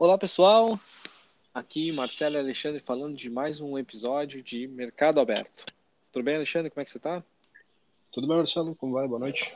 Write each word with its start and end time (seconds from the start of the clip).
Olá 0.00 0.16
pessoal, 0.16 0.80
aqui 1.52 1.92
Marcelo 1.92 2.36
e 2.36 2.38
Alexandre 2.38 2.80
falando 2.80 3.14
de 3.14 3.28
mais 3.28 3.60
um 3.60 3.76
episódio 3.76 4.42
de 4.42 4.66
Mercado 4.66 5.20
Aberto. 5.20 5.66
Tudo 6.10 6.22
bem, 6.22 6.36
Alexandre? 6.36 6.70
Como 6.70 6.80
é 6.80 6.86
que 6.86 6.90
você 6.90 6.96
está? 6.96 7.22
Tudo 8.10 8.26
bem, 8.26 8.38
Marcelo? 8.38 8.74
Como 8.74 8.94
vai? 8.94 9.06
Boa 9.06 9.20
noite. 9.20 9.52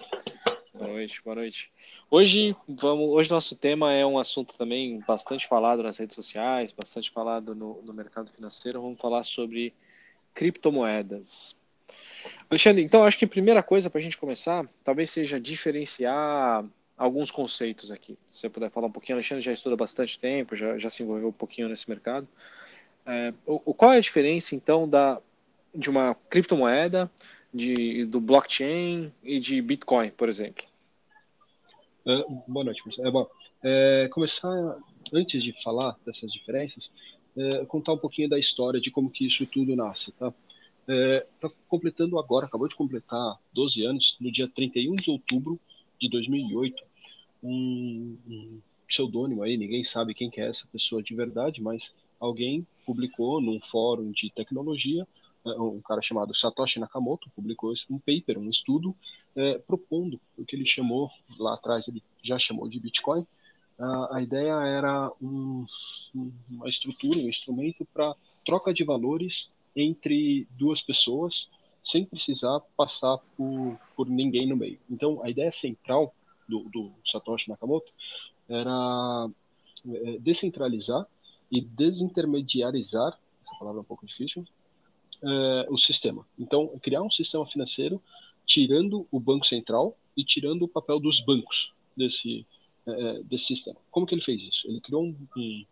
Boa 0.75 0.89
noite, 0.89 1.23
boa 1.25 1.37
noite. 1.37 1.73
Hoje, 2.11 2.55
vamos, 2.69 3.09
hoje 3.09 3.31
nosso 3.31 3.57
tema 3.57 3.95
é 3.95 4.05
um 4.05 4.19
assunto 4.19 4.55
também 4.59 5.03
bastante 5.09 5.49
falado 5.49 5.83
nas 5.83 5.97
redes 5.97 6.15
sociais, 6.15 6.73
bastante 6.73 7.11
falado 7.11 7.55
no, 7.55 7.81
no 7.81 7.95
mercado 7.95 8.31
financeiro. 8.31 8.83
Vamos 8.83 9.01
falar 9.01 9.25
sobre 9.25 9.73
criptomoedas. 10.35 11.57
Alexandre, 12.51 12.83
então 12.83 13.03
acho 13.03 13.19
que 13.19 13.25
a 13.25 13.29
primeira 13.29 13.63
coisa 13.63 13.89
para 13.89 13.99
a 13.99 14.03
gente 14.03 14.19
começar 14.19 14.69
talvez 14.85 15.11
seja 15.11 15.41
diferenciar 15.41 16.67
alguns 16.97 17.31
conceitos 17.31 17.91
aqui. 17.91 18.17
Se 18.31 18.41
você 18.41 18.49
puder 18.49 18.71
falar 18.71 18.87
um 18.87 18.93
pouquinho, 18.93 19.17
Alexandre 19.17 19.45
já 19.45 19.53
estuda 19.53 19.77
bastante 19.77 20.19
tempo, 20.19 20.57
já, 20.57 20.79
já 20.79 20.89
se 20.89 21.03
envolveu 21.03 21.29
um 21.29 21.33
pouquinho 21.33 21.69
nesse 21.69 21.89
mercado. 21.89 22.29
É, 23.07 23.35
o, 23.45 23.75
qual 23.75 23.93
é 23.93 23.99
a 23.99 24.01
diferença, 24.01 24.55
então, 24.55 24.89
da, 24.89 25.21
de 25.75 25.91
uma 25.91 26.15
criptomoeda, 26.31 27.11
de, 27.53 28.05
do 28.07 28.21
blockchain 28.21 29.13
e 29.23 29.39
de 29.39 29.61
Bitcoin, 29.61 30.11
por 30.11 30.29
exemplo? 30.29 30.65
É, 32.07 32.25
boa 32.47 32.65
noite, 32.65 32.83
Marcelo. 32.85 33.09
É, 33.09 33.11
bom, 33.11 33.29
é, 33.63 34.09
começar, 34.09 34.79
antes 35.13 35.43
de 35.43 35.53
falar 35.63 35.97
dessas 36.05 36.33
diferenças, 36.33 36.91
é, 37.37 37.65
contar 37.67 37.93
um 37.93 37.99
pouquinho 37.99 38.29
da 38.29 38.39
história 38.39 38.81
de 38.81 38.91
como 38.91 39.11
que 39.11 39.27
isso 39.27 39.45
tudo 39.47 39.77
nasce, 39.77 40.13
tá? 40.13 40.33
Está 40.87 41.51
completando 41.67 42.19
agora, 42.19 42.45
acabou 42.45 42.69
de 42.69 42.75
completar 42.75 43.39
12 43.55 43.87
anos, 43.87 44.17
no 44.21 44.31
dia 44.31 44.47
31 44.47 44.97
de 44.97 45.11
outubro 45.11 45.59
de 46.05 46.11
2008, 46.11 46.83
um, 47.43 48.17
um 48.29 48.61
pseudônimo 48.87 49.43
aí, 49.43 49.57
ninguém 49.57 49.85
sabe 49.85 50.15
quem 50.15 50.31
que 50.31 50.41
é 50.41 50.49
essa 50.49 50.67
pessoa 50.67 51.03
de 51.03 51.15
verdade, 51.15 51.63
mas 51.63 51.95
alguém 52.21 52.67
publicou 52.85 53.41
num 53.41 53.61
fórum 53.61 54.11
de 54.11 54.31
tecnologia, 54.31 55.07
é, 55.47 55.51
um 55.61 55.81
cara 55.81 56.03
chamado 56.03 56.35
Satoshi 56.35 56.79
Nakamoto 56.79 57.31
publicou 57.35 57.73
um 57.91 57.99
paper, 57.99 58.39
um 58.39 58.51
estudo, 58.51 58.95
é, 59.35 59.59
propondo 59.59 60.21
o 60.37 60.45
que 60.45 60.57
ele 60.57 60.67
chamou, 60.67 61.11
lá 61.39 61.55
atrás 61.55 61.89
ele 61.89 62.03
já 62.23 62.39
chamou 62.39 62.69
de 62.69 62.79
Bitcoin, 62.79 63.27
a, 64.13 64.23
ideia 64.23 64.53
era 64.53 65.11
um, 65.21 65.67
uma 66.49 66.69
estrutura, 66.69 67.19
um 67.19 67.29
instrumento 67.29 67.85
para 67.93 68.15
troca 68.47 68.73
de 68.73 68.85
valores 68.85 69.51
entre 69.75 70.47
duas 70.53 70.81
pessoas 70.81 71.51
sem 71.85 72.05
precisar 72.05 72.61
passar 72.77 73.19
por, 73.37 73.79
por 73.95 74.09
ninguém 74.09 74.49
no 74.49 74.57
meio. 74.57 74.79
Então, 74.91 75.23
a 75.23 75.29
ideia 75.29 75.53
central 75.53 76.15
do, 76.49 76.61
do 76.71 76.91
Satoshi 77.05 77.51
Nakamoto 77.51 77.93
era 78.49 79.29
é, 79.87 80.19
descentralizar 80.19 81.07
e 81.51 81.61
desintermediarizar, 81.61 83.19
essa 83.43 83.55
palavra 83.59 83.81
é 83.81 83.83
um 83.83 83.85
pouco 83.85 84.07
difícil, 84.07 84.45
é, 85.23 85.67
o 85.69 85.77
sistema. 85.77 86.27
Então, 86.39 86.69
criar 86.83 87.03
um 87.03 87.11
sistema 87.11 87.47
financeiro 87.47 88.03
tirando 88.47 89.07
o 89.11 89.21
Banco 89.21 89.47
Central 89.47 89.97
e 90.17 90.25
tirando 90.25 90.63
o 90.63 90.69
papel 90.69 90.99
dos 90.99 91.21
bancos 91.21 91.73
desse, 91.97 92.47
é, 92.87 93.23
desse 93.23 93.47
sistema. 93.47 93.77
Como 93.91 94.07
que 94.07 94.15
ele 94.15 94.23
fez 94.23 94.43
isso? 94.43 94.69
Ele 94.69 94.81
criou 94.81 95.05
um, 95.05 95.17
um 95.37 95.65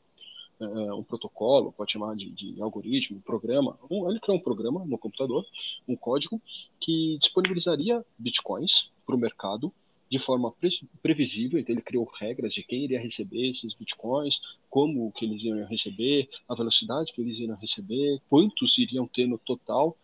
uh, 0.64 0.98
um 0.98 1.02
protocolo, 1.02 1.72
pode 1.72 1.92
chamar 1.92 2.14
de, 2.16 2.30
de 2.30 2.62
algoritmo, 2.62 3.20
programa. 3.20 3.78
Um, 3.90 4.08
ele 4.10 4.20
criou 4.20 4.38
um 4.38 4.42
programa 4.42 4.84
no 4.84 4.98
computador, 4.98 5.44
um 5.86 5.96
código 5.96 6.40
que 6.80 7.18
disponibilizaria 7.18 8.04
bitcoins 8.18 8.90
para 9.06 9.14
o 9.14 9.18
mercado 9.18 9.72
de 10.10 10.18
forma 10.18 10.52
pre 10.52 10.70
previsível. 11.02 11.58
Então 11.58 11.74
ele 11.74 11.82
criou 11.82 12.04
regras 12.04 12.52
de 12.52 12.62
quem 12.62 12.84
iria 12.84 13.00
receber 13.00 13.50
esses 13.50 13.74
bitcoins, 13.74 14.40
como 14.68 15.10
que 15.12 15.24
eles 15.24 15.42
iriam 15.42 15.66
receber, 15.66 16.28
a 16.48 16.54
velocidade 16.54 17.12
que 17.12 17.20
eles 17.20 17.38
iriam 17.38 17.56
receber, 17.56 18.20
quantos 18.28 18.76
iriam 18.78 19.06
ter 19.06 19.26
no 19.26 19.38
total, 19.38 19.96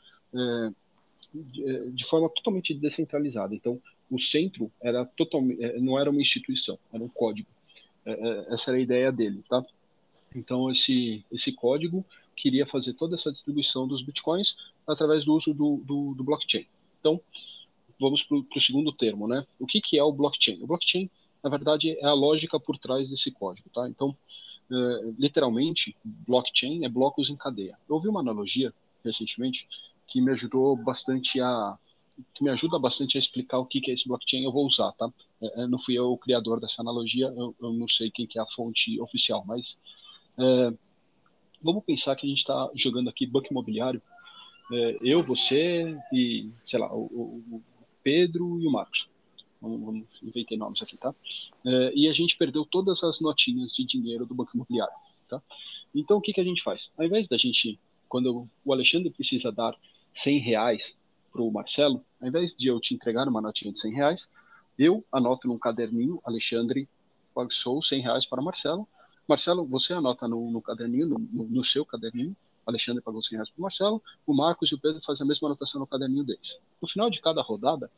de, 1.33 1.91
de 1.91 2.05
forma 2.05 2.29
totalmente 2.31 2.73
descentralizada. 2.73 3.55
Então 3.55 3.81
o 4.11 4.19
centro 4.19 4.71
era 4.81 5.05
totalmente, 5.05 5.79
não 5.79 5.99
era 5.99 6.11
uma 6.11 6.21
instituição, 6.23 6.79
era 6.93 7.05
um 7.05 7.09
código. 7.09 7.49
Essa 8.49 8.71
era 8.71 8.79
a 8.79 8.83
ideia 8.83 9.13
dele, 9.13 9.45
tá? 9.47 9.63
Então, 10.35 10.71
esse, 10.71 11.25
esse 11.33 11.53
código 11.53 12.05
queria 12.37 12.67
fazer 12.67 12.95
toda 12.95 13.17
essa 13.17 13.33
distribuição 13.33 13.87
dos 13.87 14.03
bitcoins 14.03 14.57
através 14.87 15.25
do 15.25 15.35
uso 15.35 15.53
do, 15.53 15.79
do, 15.85 16.15
do 16.15 16.25
blockchain. 16.25 16.67
Então, 17.01 17.21
vamos 18.01 18.23
para 18.23 18.37
o 18.37 18.61
segundo 18.61 18.93
termo, 18.93 19.27
né? 19.27 19.47
O 19.59 19.67
que, 19.67 19.81
que 19.81 19.99
é 19.99 20.03
o 20.03 20.13
blockchain? 20.13 20.63
O 20.63 20.67
blockchain, 20.67 21.11
na 21.43 21.51
verdade, 21.51 21.99
é 21.99 22.07
a 22.07 22.13
lógica 22.13 22.59
por 22.61 22.79
trás 22.79 23.09
desse 23.09 23.31
código, 23.31 23.69
tá? 23.71 23.89
Então, 23.89 24.17
é, 24.71 25.13
literalmente, 25.19 25.97
blockchain 26.05 26.85
é 26.85 26.89
blocos 26.89 27.31
em 27.31 27.37
cadeia. 27.37 27.79
Eu 27.89 27.97
ouvi 27.97 28.09
uma 28.09 28.21
analogia 28.21 28.73
recentemente 29.05 29.67
que 30.07 30.21
me 30.21 30.31
ajudou 30.33 30.77
bastante 30.77 31.41
a 31.41 31.79
que 32.35 32.43
me 32.43 32.51
ajuda 32.51 32.81
bastante 32.81 33.17
a 33.17 33.21
explicar 33.21 33.59
o 33.59 33.67
que, 33.67 33.81
que 33.81 33.93
é 33.93 33.95
esse 33.95 34.09
blockchain, 34.09 34.43
eu 34.43 34.51
vou 34.51 34.67
usar, 34.67 34.91
tá? 34.93 35.09
É, 35.41 35.69
não 35.69 35.79
fui 35.79 35.95
eu 35.95 36.11
o 36.11 36.19
criador 36.19 36.59
dessa 36.59 36.83
analogia, 36.83 37.27
eu, 37.27 37.55
eu 37.61 37.73
não 37.73 37.87
sei 37.87 38.11
quem 38.11 38.27
que 38.27 38.39
é 38.39 38.43
a 38.43 38.47
fonte 38.47 39.01
oficial, 39.01 39.45
mas 39.47 39.79
é, 40.39 40.73
vamos 41.63 41.85
pensar 41.85 42.15
que 42.17 42.27
a 42.27 42.29
gente 42.29 42.39
está 42.39 42.71
jogando 42.75 43.11
aqui 43.11 43.27
banco 43.27 43.49
imobiliário. 43.51 44.01
É, 44.73 44.99
eu, 45.01 45.23
você 45.23 45.97
e, 46.13 46.51
sei 46.67 46.79
lá, 46.79 46.93
o, 46.95 47.43
o, 47.51 47.63
Pedro 48.03 48.61
e 48.61 48.67
o 48.67 48.71
Marcos. 48.71 49.09
Vamos, 49.61 49.81
vamos 49.81 50.23
inventei 50.23 50.57
nomes 50.57 50.81
aqui, 50.81 50.97
tá? 50.97 51.15
É, 51.67 51.93
e 51.95 52.09
a 52.09 52.13
gente 52.13 52.37
perdeu 52.37 52.65
todas 52.65 53.03
as 53.03 53.21
notinhas 53.21 53.73
de 53.73 53.85
dinheiro 53.85 54.25
do 54.25 54.35
banco 54.35 54.53
imobiliário, 54.55 54.95
tá? 55.29 55.43
Então, 55.95 56.19
o 56.19 56.21
que, 56.21 56.33
que 56.33 56.41
a 56.41 56.45
gente 56.45 56.63
faz? 56.63 56.93
Ao 56.97 57.05
invés 57.05 57.27
da 57.29 57.37
gente, 57.37 57.79
quando 58.09 58.49
o 58.65 58.73
Alexandre 58.73 59.11
precisa 59.11 59.51
dar 59.51 59.75
100 60.15 60.39
reais 60.39 60.99
para 61.33 61.43
o 61.43 61.51
Marcelo, 61.51 62.05
ao 62.21 62.29
invés 62.29 62.57
de 62.57 62.69
eu 62.69 62.81
te 62.81 62.95
entregar 62.95 63.27
uma 63.27 63.41
notinha 63.41 63.73
de 63.73 63.81
100 63.81 63.93
reais, 63.93 64.31
eu 64.79 65.05
anoto 65.11 65.49
num 65.49 65.59
caderninho, 65.59 66.21
Alexandre 66.25 66.89
passou 67.35 67.83
100 67.83 68.03
reais 68.03 68.27
para 68.27 68.43
Marcelo, 68.43 68.87
Marcelo, 69.29 69.65
você 69.65 69.93
anota 69.93 70.27
no, 70.27 70.51
no 70.51 70.63
caderninho, 70.63 71.07
no, 71.07 71.19
no, 71.45 71.65
seu 71.65 71.85
caderninho, 71.85 72.35
Alexandre 72.67 73.03
pagou 73.03 73.23
100 73.23 73.37
reais 73.37 73.51
para 73.51 73.59
o 73.59 73.63
Marcelo, 73.63 74.03
o 74.27 74.35
Marcos 74.35 74.71
e 74.71 74.75
o 74.75 74.79
Pedro 74.79 75.01
fazem 75.05 75.25
a 75.25 75.29
mesma 75.29 75.49
anotação 75.49 75.81
no 75.81 75.87
caderninho 75.87 76.25
deles. 76.25 76.59
No 76.81 76.89
final 76.89 77.11
de 77.11 77.21
cada 77.21 77.43
rodada, 77.43 77.91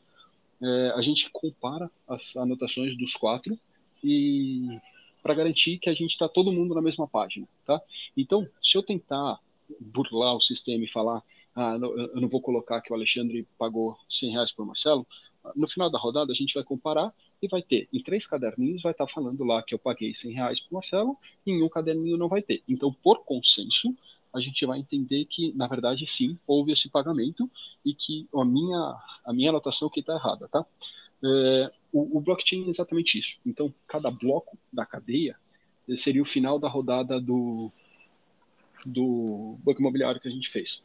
é, 0.60 0.92
a 0.94 1.00
gente 1.02 1.30
compara 1.30 1.90
as 2.08 2.36
anotações 2.36 2.96
dos 2.96 3.14
quatro 3.14 3.58
e 4.02 4.78
para 5.22 5.34
garantir 5.34 5.78
que 5.78 5.88
a 5.88 5.94
gente 5.94 6.10
está 6.10 6.28
todo 6.28 6.52
mundo 6.52 6.74
na 6.74 6.82
mesma 6.82 7.06
página, 7.06 7.46
tá? 7.66 7.80
Então, 8.16 8.48
se 8.62 8.76
eu 8.76 8.82
tentar 8.82 9.38
burlar 9.78 10.34
o 10.34 10.40
sistema 10.40 10.84
e 10.84 10.88
falar, 10.88 11.22
ah, 11.54 11.76
eu 12.14 12.20
não 12.20 12.28
vou 12.28 12.40
colocar 12.40 12.80
que 12.80 12.92
o 12.92 12.96
Alexandre 12.96 13.46
pagou 13.58 13.96
100 14.08 14.32
reais 14.32 14.52
para 14.52 14.62
o 14.64 14.66
Marcelo, 14.66 15.06
no 15.54 15.68
final 15.68 15.90
da 15.90 15.98
rodada 15.98 16.32
a 16.32 16.34
gente 16.34 16.54
vai 16.54 16.64
comparar 16.64 17.12
e 17.42 17.48
vai 17.48 17.62
ter 17.62 17.88
em 17.92 18.02
três 18.02 18.26
caderninhos 18.26 18.82
vai 18.82 18.92
estar 18.92 19.06
tá 19.06 19.12
falando 19.12 19.42
lá 19.44 19.62
que 19.62 19.74
eu 19.74 19.78
paguei 19.78 20.14
100 20.14 20.32
reais 20.32 20.60
para 20.60 20.74
Marcelo 20.74 21.16
e 21.46 21.52
em 21.52 21.62
um 21.62 21.68
caderninho 21.68 22.16
não 22.16 22.28
vai 22.28 22.42
ter. 22.42 22.62
Então, 22.68 22.92
por 22.92 23.24
consenso, 23.24 23.96
a 24.32 24.40
gente 24.40 24.64
vai 24.64 24.78
entender 24.78 25.24
que, 25.24 25.52
na 25.54 25.66
verdade, 25.66 26.06
sim, 26.06 26.38
houve 26.46 26.72
esse 26.72 26.88
pagamento 26.88 27.50
e 27.84 27.94
que 27.94 28.28
a 28.34 28.44
minha, 28.44 28.96
a 29.24 29.32
minha 29.32 29.50
anotação 29.50 29.88
que 29.88 30.00
está 30.00 30.14
errada, 30.14 30.48
tá? 30.48 30.64
É, 31.22 31.72
o, 31.92 32.18
o, 32.18 32.20
blockchain 32.20 32.66
é 32.66 32.70
exatamente 32.70 33.18
isso. 33.18 33.38
Então, 33.44 33.74
cada 33.86 34.10
bloco 34.10 34.56
da 34.72 34.86
cadeia 34.86 35.36
seria 35.96 36.22
o 36.22 36.26
final 36.26 36.58
da 36.58 36.68
rodada 36.68 37.20
do, 37.20 37.72
do 38.86 39.58
banco 39.64 39.80
imobiliário 39.80 40.20
que 40.20 40.28
a 40.28 40.30
gente 40.30 40.48
fez. 40.48 40.82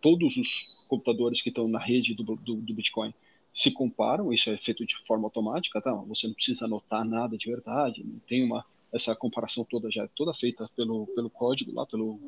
Todos 0.00 0.36
os 0.36 0.66
computadores 0.88 1.40
que 1.40 1.50
estão 1.50 1.68
na 1.68 1.78
rede 1.78 2.14
do, 2.14 2.24
do, 2.24 2.56
do 2.56 2.74
Bitcoin 2.74 3.14
se 3.54 3.70
comparam, 3.70 4.32
isso 4.32 4.50
é 4.50 4.56
feito 4.56 4.86
de 4.86 4.96
forma 5.06 5.26
automática, 5.26 5.80
tá? 5.80 5.92
Você 5.92 6.26
não 6.26 6.34
precisa 6.34 6.64
anotar 6.64 7.04
nada 7.04 7.36
de 7.36 7.50
verdade, 7.50 8.04
não 8.04 8.18
tem 8.20 8.44
uma 8.44 8.64
essa 8.92 9.14
comparação 9.14 9.64
toda 9.64 9.88
já 9.88 10.02
é 10.02 10.08
toda 10.16 10.34
feita 10.34 10.68
pelo 10.74 11.06
pelo 11.08 11.30
código 11.30 11.72
lá, 11.72 11.86
pelo 11.86 12.18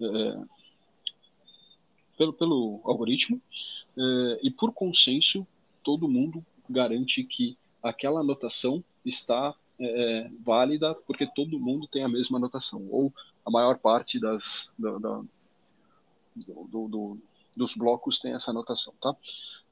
é, 0.00 0.44
pelo, 2.16 2.32
pelo 2.32 2.80
algoritmo 2.84 3.40
é, 3.96 4.40
e 4.42 4.50
por 4.50 4.72
consenso 4.72 5.46
todo 5.84 6.08
mundo 6.08 6.44
garante 6.68 7.22
que 7.22 7.56
aquela 7.82 8.20
anotação 8.20 8.82
está 9.04 9.54
é, 9.80 10.30
válida 10.44 10.94
porque 10.94 11.26
todo 11.26 11.60
mundo 11.60 11.86
tem 11.86 12.02
a 12.02 12.08
mesma 12.08 12.38
anotação 12.38 12.86
ou 12.90 13.12
a 13.46 13.50
maior 13.50 13.78
parte 13.78 14.18
das 14.18 14.70
da, 14.76 14.98
da, 14.98 15.22
do, 16.34 16.88
do, 16.88 17.18
dos 17.58 17.74
blocos 17.74 18.18
tem 18.18 18.32
essa 18.32 18.50
anotação, 18.50 18.94
tá? 19.00 19.14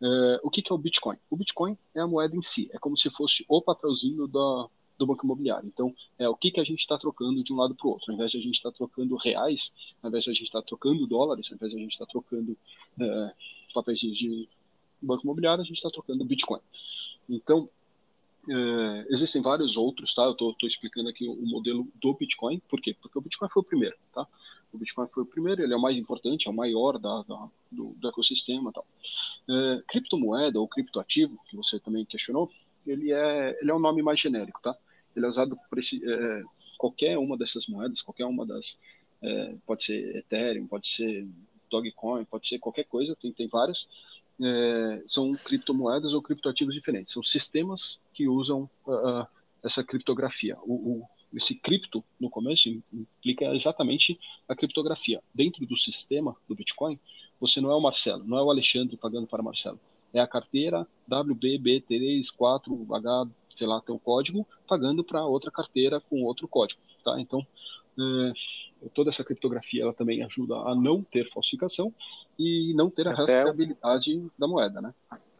É, 0.02 0.40
o 0.42 0.50
que, 0.50 0.60
que 0.60 0.72
é 0.72 0.74
o 0.74 0.78
Bitcoin? 0.78 1.16
O 1.30 1.36
Bitcoin 1.36 1.78
é 1.94 2.00
a 2.00 2.06
moeda 2.06 2.36
em 2.36 2.42
si, 2.42 2.68
é 2.72 2.78
como 2.78 2.96
se 2.98 3.08
fosse 3.08 3.44
o 3.48 3.62
papelzinho 3.62 4.26
da, 4.26 4.68
do 4.98 5.06
banco 5.06 5.24
imobiliário. 5.24 5.66
Então, 5.66 5.94
é 6.18 6.28
o 6.28 6.36
que, 6.36 6.50
que 6.50 6.60
a 6.60 6.64
gente 6.64 6.80
está 6.80 6.98
trocando 6.98 7.42
de 7.42 7.52
um 7.52 7.56
lado 7.56 7.74
para 7.74 7.86
o 7.86 7.90
outro. 7.90 8.10
Ao 8.10 8.14
invés 8.14 8.30
de 8.30 8.38
a 8.38 8.40
gente 8.40 8.56
estar 8.56 8.70
tá 8.70 8.76
trocando 8.76 9.16
reais, 9.16 9.72
ao 10.02 10.08
invés 10.08 10.24
de 10.24 10.30
a 10.30 10.34
gente 10.34 10.44
estar 10.44 10.60
tá 10.60 10.66
trocando 10.66 11.06
dólares, 11.06 11.46
ao 11.50 11.56
invés 11.56 11.72
de 11.72 11.78
a 11.78 11.80
gente 11.80 11.92
estar 11.92 12.06
tá 12.06 12.12
trocando 12.12 12.56
é, 13.00 13.32
papéis 13.72 14.00
de 14.00 14.48
banco 15.00 15.22
imobiliário, 15.24 15.62
a 15.62 15.66
gente 15.66 15.76
está 15.76 15.90
trocando 15.90 16.24
Bitcoin. 16.24 16.60
Então, 17.28 17.68
É, 18.48 19.06
existem 19.10 19.42
vários 19.42 19.76
outros, 19.76 20.14
tá? 20.14 20.22
Eu 20.22 20.32
estou 20.32 20.54
explicando 20.62 21.08
aqui 21.08 21.26
o 21.26 21.46
modelo 21.46 21.88
do 21.96 22.14
Bitcoin, 22.14 22.60
por 22.68 22.80
quê? 22.80 22.94
Porque 23.00 23.18
o 23.18 23.20
Bitcoin 23.20 23.48
foi 23.48 23.60
o 23.60 23.64
primeiro, 23.64 23.96
tá? 24.14 24.26
O 24.72 24.78
Bitcoin 24.78 25.08
foi 25.08 25.22
o 25.24 25.26
primeiro, 25.26 25.62
ele 25.62 25.72
é 25.72 25.76
o 25.76 25.80
mais 25.80 25.96
importante, 25.96 26.46
é 26.46 26.50
o 26.50 26.54
maior 26.54 26.98
da, 26.98 27.22
da 27.22 27.48
do, 27.70 27.94
do, 27.96 28.08
ecossistema, 28.08 28.72
tal. 28.72 28.86
É, 29.48 29.82
criptomoeda 29.88 30.60
ou 30.60 30.68
criptoativo, 30.68 31.38
que 31.48 31.56
você 31.56 31.80
também 31.80 32.04
questionou, 32.04 32.50
ele 32.86 33.12
é, 33.12 33.58
ele 33.60 33.70
é 33.70 33.74
um 33.74 33.80
nome 33.80 34.02
mais 34.02 34.20
genérico, 34.20 34.60
tá? 34.62 34.76
Ele 35.14 35.26
é 35.26 35.28
usado 35.28 35.58
por 35.68 35.78
esse, 35.78 36.00
é, 36.08 36.42
qualquer 36.78 37.18
uma 37.18 37.36
dessas 37.36 37.66
moedas, 37.66 38.02
qualquer 38.02 38.26
uma 38.26 38.46
das, 38.46 38.78
é, 39.22 39.56
pode 39.66 39.84
ser 39.84 40.16
Ethereum, 40.16 40.68
pode 40.68 40.86
ser 40.86 41.26
Dogecoin, 41.68 42.24
pode 42.24 42.46
ser 42.46 42.60
qualquer 42.60 42.84
coisa, 42.84 43.16
tem, 43.16 43.32
tem 43.32 43.48
várias, 43.48 43.88
é, 44.40 45.02
são 45.06 45.34
criptomoedas 45.34 46.12
ou 46.12 46.22
criptoativos 46.22 46.74
diferentes. 46.74 47.12
São 47.12 47.22
sistemas 47.22 47.98
que 48.16 48.26
usam 48.26 48.68
uh, 48.86 49.26
essa 49.62 49.84
criptografia. 49.84 50.56
O, 50.62 50.72
o, 50.72 51.06
esse 51.34 51.54
cripto, 51.54 52.02
no 52.18 52.30
começo, 52.30 52.70
implica 52.92 53.54
exatamente 53.54 54.18
a 54.48 54.56
criptografia. 54.56 55.22
Dentro 55.34 55.66
do 55.66 55.76
sistema 55.76 56.34
do 56.48 56.54
Bitcoin, 56.54 56.98
você 57.38 57.60
não 57.60 57.70
é 57.70 57.74
o 57.74 57.80
Marcelo, 57.80 58.24
não 58.24 58.38
é 58.38 58.42
o 58.42 58.50
Alexandre 58.50 58.96
pagando 58.96 59.26
para 59.26 59.42
Marcelo. 59.42 59.78
É 60.14 60.20
a 60.20 60.26
carteira 60.26 60.86
WBB34H, 61.10 63.30
sei 63.54 63.66
lá, 63.66 63.82
tem 63.82 63.94
o 63.94 63.98
código, 63.98 64.48
pagando 64.66 65.04
para 65.04 65.26
outra 65.26 65.50
carteira 65.50 66.00
com 66.00 66.24
outro 66.24 66.48
código. 66.48 66.80
Tá? 67.04 67.20
Então, 67.20 67.46
é, 67.98 68.32
toda 68.94 69.10
essa 69.10 69.22
criptografia 69.22 69.82
ela 69.82 69.92
também 69.92 70.22
ajuda 70.22 70.54
a 70.54 70.74
não 70.74 71.02
ter 71.02 71.30
falsificação 71.30 71.92
e 72.38 72.72
não 72.74 72.88
ter 72.88 73.06
a 73.08 73.12
Até 73.12 73.20
rastreabilidade 73.20 74.16
o... 74.16 74.32
da 74.38 74.48
moeda, 74.48 74.80
né? 74.80 74.94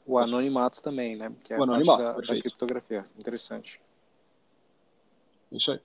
O 0.06 0.18
anonimato 0.18 0.80
também, 0.80 1.16
né? 1.16 1.32
Que 1.42 1.52
é 1.52 1.58
o 1.58 1.64
anonimato, 1.64 2.02
da, 2.02 2.12
da, 2.12 2.40
criptografia. 2.40 3.04
Interessante. 3.18 3.80
Isso 5.50 5.72
aí. 5.72 5.80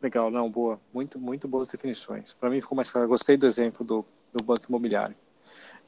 Legal, 0.00 0.30
não, 0.30 0.50
boa. 0.50 0.80
Muito, 0.92 1.18
muito 1.18 1.48
boas 1.48 1.66
definições. 1.68 2.32
Para 2.32 2.50
mim 2.50 2.60
ficou 2.60 2.76
mais 2.76 2.90
claro. 2.90 3.08
Gostei 3.08 3.36
do 3.36 3.46
exemplo 3.46 3.84
do, 3.84 4.04
do 4.32 4.44
banco 4.44 4.66
imobiliário. 4.68 5.16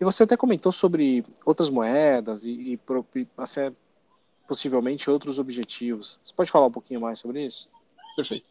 E 0.01 0.05
você 0.05 0.23
até 0.23 0.37
comentou 0.37 0.73
sobre 0.73 1.25
outras 1.45 1.69
moedas 1.69 2.45
e, 2.45 2.51
e 2.51 2.81
assim, 3.37 3.77
possivelmente 4.49 5.11
outros 5.11 5.39
objetivos. 5.39 6.19
Você 6.25 6.35
pode 6.35 6.51
falar 6.51 6.67
um 6.67 6.73
pouquinho 6.73 7.01
mais 7.01 7.21
sobre 7.21 7.45
isso? 7.45 7.69
Perfeito. 8.17 8.47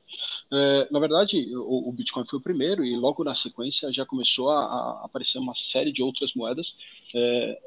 É, 0.51 0.87
na 0.91 0.99
verdade, 0.99 1.55
o, 1.55 1.89
o, 1.89 1.91
Bitcoin 1.91 2.25
foi 2.25 2.39
o 2.39 2.41
primeiro 2.41 2.83
e 2.83 2.95
logo 2.95 3.23
na 3.23 3.35
sequência 3.35 3.93
já 3.93 4.05
começou 4.05 4.49
a, 4.49 4.63
a 4.63 5.05
aparecer 5.05 5.37
uma 5.37 5.53
série 5.53 5.91
de 5.91 6.01
outras 6.01 6.33
moedas, 6.33 6.75
é, 7.13 7.59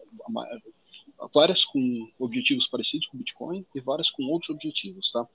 várias 1.32 1.64
com 1.64 2.10
objetivos 2.18 2.66
parecidos 2.66 3.06
com 3.06 3.16
o 3.16 3.18
Bitcoin 3.18 3.64
e 3.74 3.80
várias 3.80 4.10
com 4.10 4.24
outros 4.24 4.50
objetivos, 4.50 5.12
tá? 5.12 5.26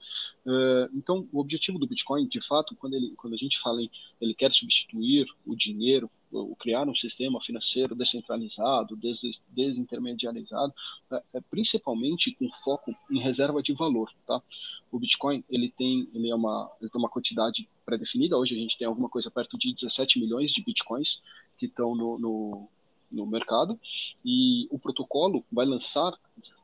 É, 0.46 0.88
então, 0.94 1.26
o 1.32 1.40
objetivo 1.40 1.78
do 1.78 1.86
Bitcoin, 1.86 2.28
de 2.28 2.40
fato, 2.40 2.76
quando, 2.76 2.94
ele, 2.94 3.14
quando 3.16 3.34
a 3.34 3.38
gente 3.38 3.58
fala 3.60 3.82
em 3.82 3.90
ele 4.20 4.34
quer 4.34 4.52
substituir 4.52 5.26
o 5.46 5.56
dinheiro 5.56 6.10
criar 6.58 6.88
um 6.88 6.94
sistema 6.94 7.40
financeiro 7.40 7.94
descentralizado, 7.94 8.96
des, 8.96 9.20
desintermediarizado, 9.48 10.72
é, 11.10 11.22
é, 11.34 11.40
principalmente 11.40 12.32
com 12.32 12.50
foco 12.52 12.94
em 13.10 13.20
reserva 13.20 13.62
de 13.62 13.72
valor, 13.72 14.12
tá? 14.26 14.42
O 14.90 14.98
Bitcoin 14.98 15.44
ele 15.48 15.70
tem 15.70 16.08
ele 16.14 16.30
é 16.30 16.34
uma 16.34 16.70
ele 16.80 16.90
tem 16.90 17.00
uma 17.00 17.08
quantidade 17.08 17.68
pré-definida. 17.84 18.36
Hoje 18.36 18.54
a 18.54 18.58
gente 18.58 18.76
tem 18.76 18.86
alguma 18.86 19.08
coisa 19.08 19.30
perto 19.30 19.58
de 19.58 19.74
17 19.74 20.18
milhões 20.18 20.52
de 20.52 20.62
bitcoins 20.62 21.22
que 21.56 21.66
estão 21.66 21.94
no, 21.94 22.18
no, 22.18 22.68
no 23.10 23.26
mercado 23.26 23.78
e 24.24 24.66
o 24.70 24.78
protocolo 24.78 25.44
vai 25.50 25.66
lançar 25.66 26.12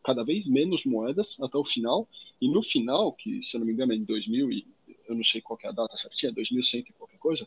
cada 0.04 0.22
vez 0.22 0.46
menos 0.46 0.84
moedas 0.84 1.38
até 1.40 1.56
o 1.56 1.64
final 1.64 2.08
e 2.40 2.48
no 2.48 2.62
final 2.62 3.12
que 3.12 3.42
se 3.42 3.56
eu 3.56 3.60
não 3.60 3.66
me 3.66 3.72
engano 3.72 3.92
é 3.92 3.96
em 3.96 4.04
2000 4.04 4.52
e 4.52 4.66
eu 5.08 5.14
não 5.14 5.24
sei 5.24 5.40
qual 5.40 5.58
é 5.62 5.68
a 5.68 5.72
data 5.72 5.96
certinha, 5.96 6.32
2100 6.32 6.80
e 6.80 6.92
qualquer 6.92 7.18
coisa, 7.18 7.46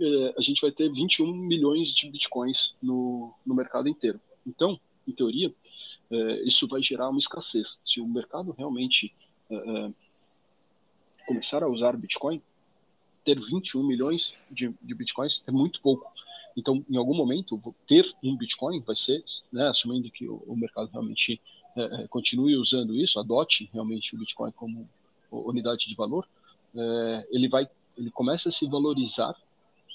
é, 0.00 0.34
a 0.36 0.40
gente 0.42 0.60
vai 0.60 0.70
ter 0.70 0.92
21 0.92 1.32
milhões 1.32 1.94
de 1.94 2.10
bitcoins 2.10 2.74
no, 2.82 3.32
no 3.44 3.54
mercado 3.54 3.88
inteiro. 3.88 4.20
Então, 4.46 4.78
em 5.06 5.12
teoria, 5.12 5.54
é, 6.10 6.42
isso 6.42 6.66
vai 6.68 6.82
gerar 6.82 7.08
uma 7.08 7.18
escassez. 7.18 7.80
Se 7.84 8.00
o 8.00 8.06
mercado 8.06 8.54
realmente 8.56 9.14
é 9.50 9.90
começar 11.28 11.62
a 11.62 11.68
usar 11.68 11.94
Bitcoin, 11.94 12.40
ter 13.22 13.38
21 13.38 13.86
milhões 13.86 14.34
de, 14.50 14.74
de 14.80 14.94
bitcoins 14.94 15.42
é 15.46 15.50
muito 15.50 15.80
pouco. 15.82 16.10
Então, 16.56 16.82
em 16.90 16.96
algum 16.96 17.14
momento, 17.14 17.60
ter 17.86 18.10
um 18.24 18.34
Bitcoin 18.34 18.80
vai 18.80 18.96
ser, 18.96 19.22
né, 19.52 19.68
assumindo 19.68 20.10
que 20.10 20.26
o, 20.26 20.42
o 20.46 20.56
mercado 20.56 20.90
realmente 20.90 21.40
é, 21.76 22.08
continue 22.08 22.56
usando 22.56 22.96
isso, 22.96 23.20
adote 23.20 23.70
realmente 23.72 24.16
o 24.16 24.18
Bitcoin 24.18 24.50
como 24.52 24.88
unidade 25.30 25.86
de 25.86 25.94
valor, 25.94 26.26
é, 26.74 27.28
ele 27.30 27.48
vai, 27.48 27.68
ele 27.96 28.10
começa 28.10 28.48
a 28.48 28.52
se 28.52 28.66
valorizar 28.66 29.36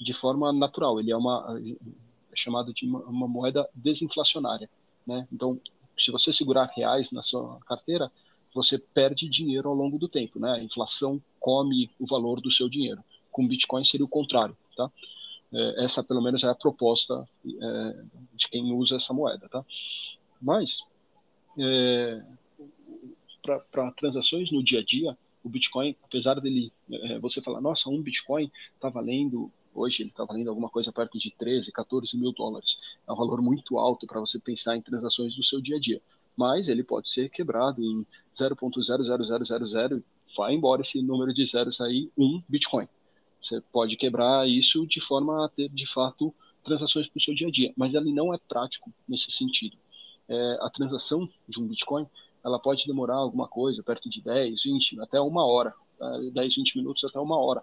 de 0.00 0.14
forma 0.14 0.52
natural. 0.52 0.98
Ele 1.00 1.10
é 1.10 1.16
uma 1.16 1.58
é 1.60 2.36
chamado 2.36 2.74
de 2.74 2.84
uma, 2.86 3.00
uma, 3.00 3.28
moeda 3.28 3.68
desinflacionária, 3.74 4.68
né? 5.06 5.26
Então, 5.32 5.60
se 5.96 6.10
você 6.10 6.32
segurar 6.32 6.70
reais 6.74 7.12
na 7.12 7.22
sua 7.22 7.60
carteira, 7.60 8.10
você 8.52 8.78
perde 8.78 9.28
dinheiro 9.28 9.68
ao 9.68 9.74
longo 9.74 9.98
do 9.98 10.08
tempo, 10.08 10.38
né? 10.38 10.52
A 10.52 10.62
inflação 10.62 11.22
come 11.38 11.90
o 11.98 12.06
valor 12.06 12.40
do 12.40 12.52
seu 12.52 12.68
dinheiro. 12.68 13.02
Com 13.30 13.46
Bitcoin 13.46 13.84
seria 13.84 14.04
o 14.04 14.08
contrário, 14.08 14.56
tá? 14.76 14.90
É, 15.52 15.84
essa, 15.84 16.02
pelo 16.02 16.20
menos, 16.20 16.42
é 16.42 16.48
a 16.48 16.54
proposta 16.54 17.28
é, 17.46 18.04
de 18.34 18.48
quem 18.48 18.72
usa 18.72 18.96
essa 18.96 19.14
moeda, 19.14 19.48
tá? 19.48 19.64
Mas, 20.40 20.78
é, 21.58 22.22
para 23.70 23.92
transações 23.92 24.50
no 24.50 24.62
dia 24.62 24.80
a 24.80 24.84
dia, 24.84 25.16
o 25.44 25.48
Bitcoin, 25.48 25.94
apesar 26.02 26.40
dele, 26.40 26.72
é, 26.90 27.18
você 27.18 27.40
falar, 27.40 27.60
nossa, 27.60 27.88
um 27.88 28.02
Bitcoin 28.02 28.50
está 28.74 28.88
valendo 28.88 29.52
Hoje 29.74 30.02
ele 30.02 30.10
está 30.10 30.24
valendo 30.24 30.48
alguma 30.48 30.68
coisa 30.68 30.92
perto 30.92 31.18
de 31.18 31.32
13, 31.32 31.72
14 31.72 32.16
mil 32.16 32.32
dólares. 32.32 32.78
É 33.06 33.12
um 33.12 33.16
valor 33.16 33.42
muito 33.42 33.76
alto 33.76 34.06
para 34.06 34.20
você 34.20 34.38
pensar 34.38 34.76
em 34.76 34.80
transações 34.80 35.34
do 35.34 35.42
seu 35.42 35.60
dia 35.60 35.76
a 35.76 35.80
dia. 35.80 36.00
Mas 36.36 36.68
ele 36.68 36.84
pode 36.84 37.08
ser 37.08 37.28
quebrado 37.28 37.82
em 37.82 38.06
0.00000 38.32 40.02
vai 40.36 40.52
embora 40.52 40.82
esse 40.82 41.00
número 41.00 41.32
de 41.32 41.46
zeros 41.46 41.80
aí, 41.80 42.10
um 42.18 42.42
Bitcoin. 42.48 42.88
Você 43.40 43.60
pode 43.72 43.96
quebrar 43.96 44.48
isso 44.48 44.86
de 44.86 45.00
forma 45.00 45.44
a 45.44 45.48
ter, 45.48 45.68
de 45.68 45.86
fato, 45.86 46.34
transações 46.64 47.06
para 47.06 47.18
o 47.18 47.22
seu 47.22 47.34
dia 47.34 47.48
a 47.48 47.50
dia. 47.50 47.72
Mas 47.76 47.94
ele 47.94 48.12
não 48.12 48.34
é 48.34 48.38
prático 48.38 48.92
nesse 49.08 49.30
sentido. 49.30 49.76
É, 50.28 50.58
a 50.60 50.70
transação 50.70 51.28
de 51.48 51.60
um 51.60 51.66
Bitcoin 51.66 52.06
ela 52.44 52.58
pode 52.58 52.86
demorar 52.86 53.16
alguma 53.16 53.48
coisa, 53.48 53.82
perto 53.82 54.08
de 54.08 54.20
10, 54.20 54.64
20, 54.64 55.00
até 55.00 55.20
uma 55.20 55.46
hora. 55.46 55.72
Tá? 55.98 56.18
10, 56.32 56.56
20 56.56 56.76
minutos 56.76 57.04
até 57.04 57.18
uma 57.18 57.38
hora 57.38 57.62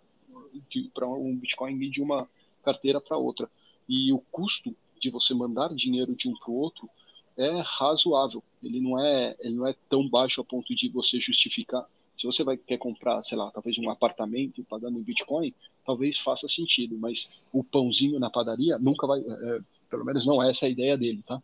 para 0.93 1.07
um 1.07 1.35
Bitcoin 1.35 1.77
de 1.89 2.01
uma 2.01 2.27
carteira 2.63 2.99
para 2.99 3.17
outra. 3.17 3.49
E 3.87 4.11
o 4.13 4.19
custo 4.31 4.75
de 4.99 5.09
você 5.09 5.33
mandar 5.33 5.73
dinheiro 5.73 6.15
de 6.15 6.29
um 6.29 6.33
para 6.35 6.51
o 6.51 6.55
outro 6.55 6.89
é 7.37 7.61
razoável. 7.65 8.43
Ele 8.61 8.79
não 8.79 8.99
é, 8.99 9.35
ele 9.39 9.55
não 9.55 9.67
é 9.67 9.75
tão 9.89 10.07
baixo 10.07 10.41
a 10.41 10.43
ponto 10.43 10.75
de 10.75 10.89
você 10.89 11.19
justificar. 11.19 11.85
Se 12.17 12.27
você 12.27 12.43
vai 12.43 12.55
quer 12.55 12.77
comprar, 12.77 13.23
sei 13.23 13.37
lá, 13.37 13.49
talvez 13.51 13.77
um 13.79 13.89
apartamento 13.89 14.63
pagando 14.65 14.99
em 14.99 15.03
Bitcoin, 15.03 15.53
talvez 15.85 16.19
faça 16.19 16.47
sentido, 16.47 16.97
mas 16.97 17.29
o 17.51 17.63
pãozinho 17.63 18.19
na 18.19 18.29
padaria 18.29 18.77
nunca 18.77 19.07
vai, 19.07 19.19
é, 19.21 19.59
pelo 19.91 20.05
menos 20.05 20.25
não 20.25 20.41
é 20.41 20.49
essa 20.49 20.65
a 20.65 20.69
ideia 20.69 20.97
dele, 20.97 21.21
tá? 21.27 21.39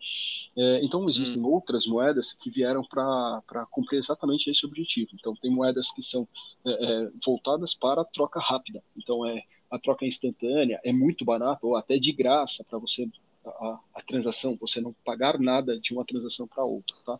É, 0.55 0.83
então 0.83 1.07
existem 1.09 1.39
hum. 1.39 1.47
outras 1.47 1.85
moedas 1.85 2.31
que 2.31 2.49
vieram 2.49 2.83
para 2.83 3.67
cumprir 3.69 3.99
exatamente 3.99 4.49
esse 4.49 4.65
objetivo. 4.65 5.11
Então 5.13 5.35
tem 5.35 5.51
moedas 5.51 5.91
que 5.91 6.01
são 6.01 6.27
é, 6.65 6.71
é, 6.71 7.11
voltadas 7.23 7.75
para 7.75 8.05
troca 8.05 8.39
rápida. 8.39 8.81
Então 8.95 9.25
é 9.25 9.43
a 9.69 9.77
troca 9.77 10.05
instantânea, 10.05 10.79
é 10.83 10.93
muito 10.93 11.25
barato 11.25 11.67
ou 11.67 11.75
até 11.75 11.99
de 11.99 12.11
graça 12.13 12.63
para 12.63 12.79
você 12.79 13.07
a, 13.45 13.79
a, 13.95 14.01
transação, 14.01 14.57
você 14.59 14.79
não 14.79 14.95
pagar 15.05 15.37
nada 15.37 15.77
de 15.77 15.93
uma 15.93 16.05
transação 16.05 16.47
para 16.47 16.63
outra, 16.63 16.95
tá? 17.05 17.19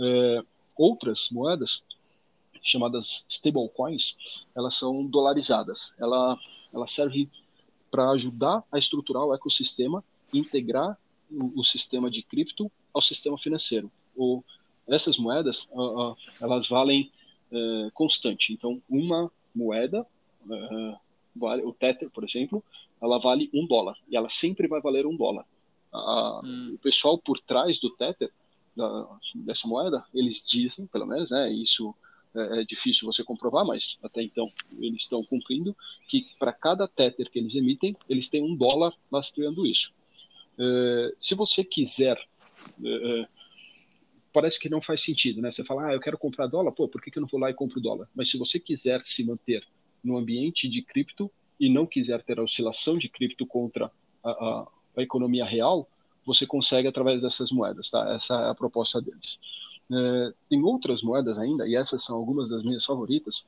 É, 0.00 0.42
outras 0.74 1.28
moedas 1.30 1.82
chamadas 2.62 3.26
stablecoins, 3.28 4.16
elas 4.56 4.74
são 4.74 5.04
dolarizadas. 5.04 5.94
Ela 5.98 6.38
ela 6.72 6.86
serve 6.88 7.30
para 7.90 8.10
ajudar 8.10 8.64
a 8.72 8.78
estruturar 8.78 9.22
o 9.22 9.32
ecossistema 9.32 10.02
integrar 10.38 10.98
o, 11.30 11.60
o 11.60 11.64
sistema 11.64 12.10
de 12.10 12.22
cripto 12.22 12.70
ao 12.92 13.02
sistema 13.02 13.38
financeiro. 13.38 13.90
Ou 14.16 14.44
essas 14.86 15.16
moedas, 15.18 15.68
uh, 15.72 16.10
uh, 16.10 16.16
elas 16.40 16.68
valem 16.68 17.10
uh, 17.50 17.90
constante. 17.92 18.52
Então, 18.52 18.82
uma 18.88 19.30
moeda, 19.54 20.06
vale, 21.34 21.62
o 21.62 21.72
Tether, 21.72 22.10
por 22.10 22.24
exemplo, 22.24 22.62
ela 23.00 23.18
vale 23.18 23.48
um 23.54 23.66
dólar 23.66 23.96
e 24.08 24.16
ela 24.16 24.28
sempre 24.28 24.66
vai 24.66 24.80
valer 24.80 25.06
um 25.06 25.16
dólar. 25.16 25.46
Hum. 26.42 26.72
O 26.74 26.78
pessoal 26.78 27.16
por 27.16 27.38
trás 27.40 27.78
do 27.78 27.88
Tether, 27.90 28.30
da, 28.76 29.18
dessa 29.34 29.68
moeda, 29.68 30.04
eles 30.12 30.44
dizem, 30.44 30.86
pelo 30.86 31.06
menos, 31.06 31.30
né, 31.30 31.52
isso 31.52 31.94
é, 32.34 32.60
é 32.60 32.64
difícil 32.64 33.06
você 33.06 33.22
comprovar, 33.22 33.64
mas 33.64 33.96
até 34.02 34.22
então 34.22 34.52
eles 34.78 35.02
estão 35.02 35.22
cumprindo, 35.22 35.74
que 36.08 36.26
para 36.38 36.52
cada 36.52 36.88
Tether 36.88 37.30
que 37.30 37.38
eles 37.38 37.54
emitem, 37.54 37.96
eles 38.08 38.28
têm 38.28 38.42
um 38.42 38.56
dólar 38.56 38.92
lastreando 39.10 39.64
isso. 39.64 39.92
Eh, 40.58 41.14
se 41.18 41.34
você 41.34 41.64
quiser 41.64 42.16
eh, 42.84 43.26
parece 44.32 44.58
que 44.58 44.68
não 44.68 44.80
faz 44.80 45.02
sentido, 45.02 45.40
né? 45.40 45.50
Você 45.50 45.64
fala, 45.64 45.88
ah, 45.88 45.94
eu 45.94 46.00
quero 46.00 46.18
comprar 46.18 46.46
dólar, 46.46 46.72
pô, 46.72 46.88
por 46.88 47.00
que, 47.00 47.10
que 47.10 47.18
eu 47.18 47.20
não 47.20 47.28
vou 47.28 47.40
lá 47.40 47.50
e 47.50 47.54
compro 47.54 47.80
dólar? 47.80 48.08
Mas 48.14 48.30
se 48.30 48.36
você 48.36 48.58
quiser 48.58 49.02
se 49.04 49.24
manter 49.24 49.64
no 50.02 50.16
ambiente 50.16 50.68
de 50.68 50.82
cripto 50.82 51.30
e 51.58 51.72
não 51.72 51.86
quiser 51.86 52.22
ter 52.22 52.38
a 52.38 52.42
oscilação 52.42 52.98
de 52.98 53.08
cripto 53.08 53.46
contra 53.46 53.90
a, 54.22 54.30
a, 54.30 54.68
a 54.96 55.02
economia 55.02 55.44
real, 55.44 55.88
você 56.26 56.46
consegue 56.46 56.88
através 56.88 57.22
dessas 57.22 57.52
moedas, 57.52 57.90
tá? 57.90 58.12
Essa 58.14 58.34
é 58.34 58.50
a 58.50 58.54
proposta 58.54 59.00
deles. 59.00 59.38
Tem 60.48 60.62
outras 60.62 61.02
moedas 61.02 61.38
ainda, 61.38 61.68
e 61.68 61.76
essas 61.76 62.02
são 62.02 62.16
algumas 62.16 62.48
das 62.48 62.62
minhas 62.62 62.84
favoritas, 62.84 63.44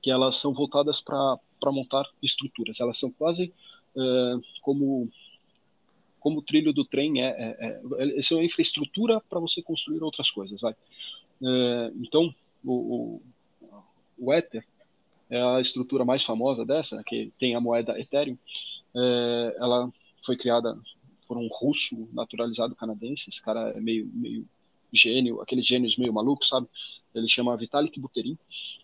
que 0.00 0.10
elas 0.10 0.36
são 0.36 0.52
voltadas 0.52 1.00
para 1.00 1.38
montar 1.66 2.08
estruturas. 2.22 2.80
Elas 2.80 2.98
são 2.98 3.10
quase 3.10 3.52
como 4.62 5.10
como 6.22 6.38
o 6.38 6.42
trilho 6.42 6.72
do 6.72 6.84
trem 6.84 7.20
é, 7.20 7.26
é, 7.26 7.56
é, 7.58 7.80
é 7.98 8.34
uma 8.34 8.44
infraestrutura 8.44 9.20
para 9.28 9.40
você 9.40 9.60
construir 9.60 10.02
outras 10.02 10.30
coisas, 10.30 10.60
vai. 10.60 10.74
É, 11.42 11.92
então, 11.96 12.32
o, 12.64 12.72
o, 12.72 13.22
o 14.16 14.32
Ether 14.32 14.64
é 15.28 15.42
a 15.42 15.60
estrutura 15.60 16.04
mais 16.04 16.22
famosa 16.22 16.64
dessa, 16.64 16.96
né, 16.96 17.02
que 17.04 17.32
tem 17.38 17.56
a 17.56 17.60
moeda 17.60 17.98
Ethereum. 17.98 18.38
É, 18.94 19.56
ela 19.58 19.92
foi 20.24 20.36
criada 20.36 20.78
por 21.26 21.36
um 21.36 21.48
russo 21.48 22.08
naturalizado 22.12 22.76
canadense. 22.76 23.28
Esse 23.28 23.42
cara 23.42 23.70
é 23.70 23.80
meio, 23.80 24.08
meio 24.14 24.46
gênio, 24.92 25.40
aqueles 25.40 25.66
gênios 25.66 25.96
meio 25.96 26.12
malucos, 26.12 26.48
sabe? 26.48 26.68
Ele 27.14 27.28
chama 27.28 27.56
Vitalik 27.56 27.98
Buterin. 27.98 28.38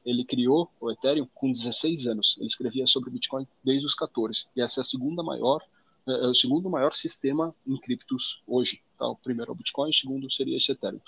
Ele 0.04 0.24
criou 0.24 0.68
o 0.80 0.90
Ethereum 0.90 1.28
com 1.34 1.52
16 1.52 2.06
anos. 2.08 2.34
Ele 2.38 2.48
escrevia 2.48 2.86
sobre 2.86 3.10
Bitcoin 3.10 3.46
desde 3.62 3.86
os 3.86 3.94
14. 3.94 4.46
E 4.56 4.62
essa 4.62 4.80
é 4.80 4.82
a 4.82 4.84
segunda 4.84 5.22
maior, 5.22 5.62
é, 6.08 6.24
é 6.24 6.26
o 6.26 6.34
segundo 6.34 6.68
maior 6.70 6.94
sistema 6.94 7.54
em 7.66 7.76
criptos 7.76 8.42
hoje. 8.46 8.80
Tá? 8.98 9.06
O 9.06 9.16
primeiro 9.16 9.50
é 9.50 9.54
o 9.54 9.56
Bitcoin, 9.56 9.90
o 9.90 9.94
segundo 9.94 10.30
seria 10.30 10.56
esse 10.56 10.72
Ethereum. 10.72 11.00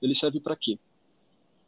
Ele 0.00 0.14
serve 0.14 0.40
para 0.40 0.56
quê? 0.56 0.78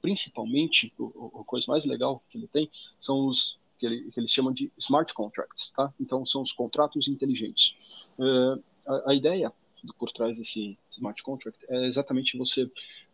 Principalmente, 0.02 0.92
a 1.38 1.44
coisa 1.44 1.66
mais 1.68 1.84
legal 1.84 2.22
que 2.30 2.38
ele 2.38 2.48
tem 2.48 2.70
são 2.98 3.26
os 3.26 3.58
que, 3.78 3.86
ele, 3.86 4.10
que 4.10 4.20
eles 4.20 4.30
chamam 4.30 4.52
de 4.52 4.70
smart 4.78 5.12
contracts, 5.14 5.70
tá? 5.70 5.92
Então 5.98 6.24
são 6.26 6.42
os 6.42 6.52
contratos 6.52 7.08
inteligentes. 7.08 7.76
Uh, 8.18 8.62
a, 8.86 9.10
a 9.10 9.14
ideia 9.14 9.52
por 9.98 10.12
trás 10.12 10.36
desse 10.36 10.78
smart 10.90 11.22
contract 11.22 11.58
é 11.68 11.86
exatamente 11.86 12.36
você 12.36 12.70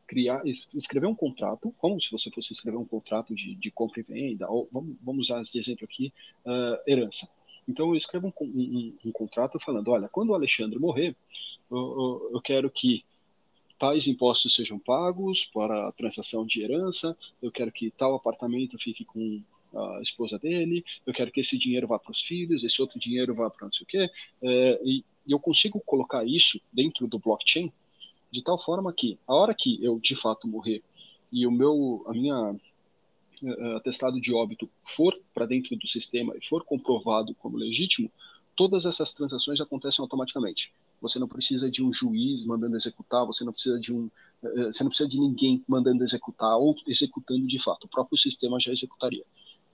criar, 0.06 0.42
escrever 0.46 1.06
um 1.06 1.14
contrato, 1.14 1.74
como 1.78 2.00
se 2.00 2.10
você 2.10 2.30
fosse 2.30 2.52
escrever 2.52 2.76
um 2.76 2.84
contrato 2.84 3.34
de, 3.34 3.54
de 3.54 3.70
compra 3.70 4.00
e 4.00 4.02
venda, 4.02 4.48
ou 4.48 4.68
vamos, 4.72 4.96
vamos 5.02 5.28
usar 5.28 5.42
de 5.42 5.58
exemplo 5.58 5.84
aqui, 5.84 6.12
uh, 6.44 6.78
herança. 6.86 7.28
Então 7.68 7.88
eu 7.90 7.96
escrevo 7.96 8.28
um, 8.28 8.32
um, 8.44 8.96
um, 9.06 9.12
contrato 9.12 9.58
falando, 9.58 9.90
olha, 9.90 10.08
quando 10.08 10.30
o 10.30 10.34
Alexandre 10.34 10.78
morrer, 10.78 11.16
eu, 11.70 12.30
eu 12.32 12.40
quero 12.40 12.70
que 12.70 13.04
tais 13.78 14.06
impostos 14.06 14.54
sejam 14.54 14.78
pagos 14.78 15.44
para 15.52 15.88
a 15.88 15.92
transação 15.92 16.46
de 16.46 16.62
herança, 16.62 17.16
eu 17.42 17.50
quero 17.50 17.70
que 17.72 17.90
tal 17.90 18.14
apartamento 18.14 18.78
fique 18.78 19.04
com 19.04 19.42
a 19.74 20.00
esposa 20.00 20.38
dele, 20.38 20.84
eu 21.04 21.12
quero 21.12 21.30
que 21.30 21.40
esse 21.40 21.58
dinheiro 21.58 21.86
vá 21.86 21.98
para 21.98 22.12
os 22.12 22.22
filhos, 22.22 22.64
esse 22.64 22.80
outro 22.80 22.98
dinheiro 22.98 23.34
vá 23.34 23.50
para 23.50 23.66
não 23.66 23.72
sei 23.72 23.84
o 23.84 23.86
quê, 23.86 24.10
é, 24.42 24.80
e, 24.82 25.04
e 25.26 25.32
eu 25.32 25.38
consigo 25.38 25.80
colocar 25.80 26.24
isso 26.24 26.60
dentro 26.72 27.06
do 27.06 27.18
blockchain 27.18 27.70
de 28.30 28.42
tal 28.42 28.58
forma 28.58 28.92
que 28.92 29.18
a 29.26 29.34
hora 29.34 29.54
que 29.54 29.82
eu 29.84 29.98
de 30.00 30.16
fato 30.16 30.48
morrer 30.48 30.82
e 31.32 31.46
o 31.46 31.50
meu 31.50 32.04
a 32.06 32.12
minha 32.12 32.56
atestado 33.76 34.20
de 34.20 34.32
óbito 34.32 34.68
for 34.84 35.18
para 35.34 35.46
dentro 35.46 35.76
do 35.76 35.86
sistema 35.86 36.34
e 36.36 36.44
for 36.44 36.64
comprovado 36.64 37.34
como 37.34 37.56
legítimo, 37.56 38.10
todas 38.56 38.86
essas 38.86 39.12
transações 39.12 39.60
acontecem 39.60 40.02
automaticamente. 40.02 40.72
Você 41.00 41.18
não 41.18 41.28
precisa 41.28 41.70
de 41.70 41.84
um 41.84 41.92
juiz 41.92 42.44
mandando 42.46 42.74
executar, 42.74 43.26
você 43.26 43.44
não 43.44 43.52
precisa 43.52 43.78
de 43.78 43.92
um, 43.92 44.10
uh, 44.42 44.72
você 44.72 44.82
não 44.82 44.88
precisa 44.88 45.08
de 45.08 45.20
ninguém 45.20 45.62
mandando 45.68 46.02
executar 46.02 46.56
ou 46.56 46.74
executando 46.86 47.46
de 47.46 47.58
fato. 47.62 47.84
O 47.84 47.88
próprio 47.88 48.18
sistema 48.18 48.58
já 48.58 48.72
executaria. 48.72 49.24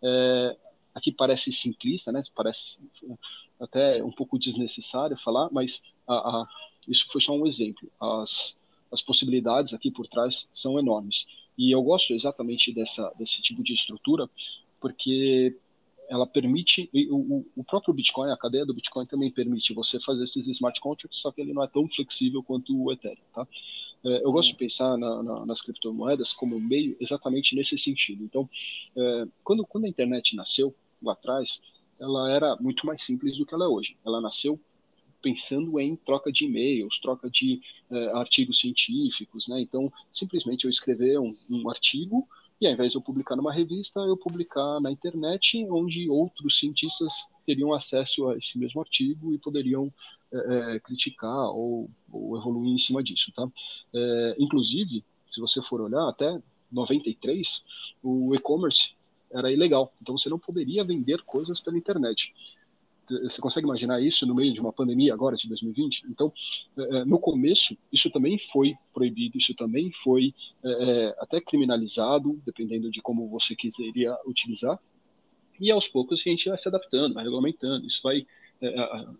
É, 0.02 0.56
aqui 0.92 1.12
parece 1.12 1.52
simplista, 1.52 2.10
né? 2.10 2.20
Parece 2.34 2.80
até 3.60 4.02
um 4.02 4.10
pouco 4.10 4.38
desnecessário 4.38 5.16
falar, 5.16 5.48
mas 5.52 5.82
a, 6.08 6.14
a, 6.14 6.48
isso 6.88 7.06
foi 7.10 7.20
só 7.20 7.32
um 7.32 7.46
exemplo. 7.46 7.88
As, 8.00 8.56
as 8.92 9.00
possibilidades 9.00 9.72
aqui 9.72 9.92
por 9.92 10.08
trás 10.08 10.48
são 10.52 10.78
enormes. 10.78 11.26
E 11.56 11.70
eu 11.70 11.82
gosto 11.82 12.12
exatamente 12.12 12.72
dessa, 12.72 13.12
desse 13.18 13.42
tipo 13.42 13.62
de 13.62 13.74
estrutura, 13.74 14.28
porque 14.80 15.56
ela 16.08 16.26
permite, 16.26 16.90
o, 17.10 17.44
o 17.56 17.64
próprio 17.64 17.94
Bitcoin, 17.94 18.30
a 18.30 18.36
cadeia 18.36 18.66
do 18.66 18.74
Bitcoin 18.74 19.06
também 19.06 19.30
permite 19.30 19.72
você 19.72 19.98
fazer 19.98 20.24
esses 20.24 20.46
smart 20.46 20.78
contracts, 20.80 21.20
só 21.20 21.30
que 21.32 21.40
ele 21.40 21.54
não 21.54 21.62
é 21.62 21.66
tão 21.66 21.88
flexível 21.88 22.42
quanto 22.42 22.76
o 22.76 22.92
Ethereum, 22.92 23.24
tá? 23.32 23.46
É, 24.04 24.24
eu 24.24 24.32
gosto 24.32 24.50
de 24.50 24.56
pensar 24.56 24.96
na, 24.98 25.22
na, 25.22 25.46
nas 25.46 25.62
criptomoedas 25.62 26.32
como 26.32 26.58
meio 26.60 26.96
exatamente 27.00 27.54
nesse 27.54 27.78
sentido. 27.78 28.24
Então, 28.24 28.48
é, 28.96 29.26
quando, 29.44 29.64
quando 29.64 29.84
a 29.84 29.88
internet 29.88 30.34
nasceu, 30.34 30.74
lá 31.00 31.12
atrás, 31.12 31.60
ela 31.98 32.30
era 32.32 32.56
muito 32.56 32.84
mais 32.86 33.02
simples 33.02 33.38
do 33.38 33.46
que 33.46 33.54
ela 33.54 33.64
é 33.64 33.68
hoje. 33.68 33.96
Ela 34.04 34.20
nasceu 34.20 34.58
pensando 35.22 35.78
em 35.78 35.94
troca 35.96 36.32
de 36.32 36.44
e-mails, 36.44 36.98
troca 37.00 37.30
de 37.30 37.60
é, 37.90 38.06
artigos 38.12 38.58
científicos, 38.58 39.46
né? 39.48 39.60
Então, 39.60 39.90
simplesmente 40.12 40.64
eu 40.64 40.70
escrever 40.70 41.18
um, 41.18 41.34
um 41.48 41.70
artigo 41.70 42.28
e 42.60 42.66
ao 42.66 42.72
invés 42.72 42.92
de 42.92 42.98
eu 42.98 43.02
publicar 43.02 43.34
numa 43.34 43.52
revista, 43.52 44.00
eu 44.00 44.16
publicar 44.16 44.80
na 44.80 44.90
internet, 44.90 45.64
onde 45.70 46.08
outros 46.08 46.58
cientistas 46.58 47.12
teriam 47.46 47.72
acesso 47.72 48.28
a 48.28 48.36
esse 48.36 48.58
mesmo 48.58 48.80
artigo 48.80 49.32
e 49.32 49.38
poderiam 49.38 49.92
é, 50.32 50.76
é 50.76 50.80
criticar 50.80 51.50
ou, 51.50 51.90
ou, 52.12 52.36
evoluir 52.36 52.72
em 52.72 52.78
cima 52.78 53.02
disso, 53.02 53.32
tá? 53.32 53.48
Inclusive, 54.38 55.04
se 55.26 55.40
você 55.40 55.60
for 55.62 55.80
olhar, 55.80 56.08
até 56.08 56.40
93, 56.70 57.64
o 58.02 58.34
e-commerce 58.34 58.94
era 59.32 59.50
ilegal, 59.50 59.92
então 60.00 60.16
você 60.16 60.28
não 60.28 60.38
poderia 60.38 60.84
vender 60.84 61.22
coisas 61.22 61.58
pela 61.58 61.78
internet. 61.78 62.32
Você 63.08 63.40
consegue 63.40 63.66
imaginar 63.66 64.00
isso 64.00 64.26
no 64.26 64.34
meio 64.34 64.52
de 64.52 64.60
uma 64.60 64.72
pandemia 64.72 65.12
agora 65.12 65.36
de 65.36 65.48
2020? 65.48 66.04
Então, 66.08 66.32
é, 66.76 66.82
é, 66.82 67.04
no 67.04 67.18
começo, 67.18 67.76
isso 67.92 68.10
também 68.10 68.38
foi 68.38 68.74
proibido, 68.94 69.36
isso 69.36 69.54
também 69.54 69.90
foi 69.90 70.34
é, 70.64 71.16
até 71.18 71.40
criminalizado, 71.40 72.40
dependendo 72.44 72.90
de 72.90 73.02
como 73.02 73.28
você 73.28 73.56
quiseria 73.56 74.16
utilizar. 74.26 74.78
E 75.60 75.70
aos 75.70 75.88
poucos 75.88 76.20
a 76.24 76.30
gente 76.30 76.48
vai 76.48 76.58
se 76.58 76.68
adaptando, 76.68 77.14
vai 77.14 77.24
regulamentando. 77.24 77.86
Isso 77.86 78.00
vai. 78.02 78.26
A, 78.62 79.12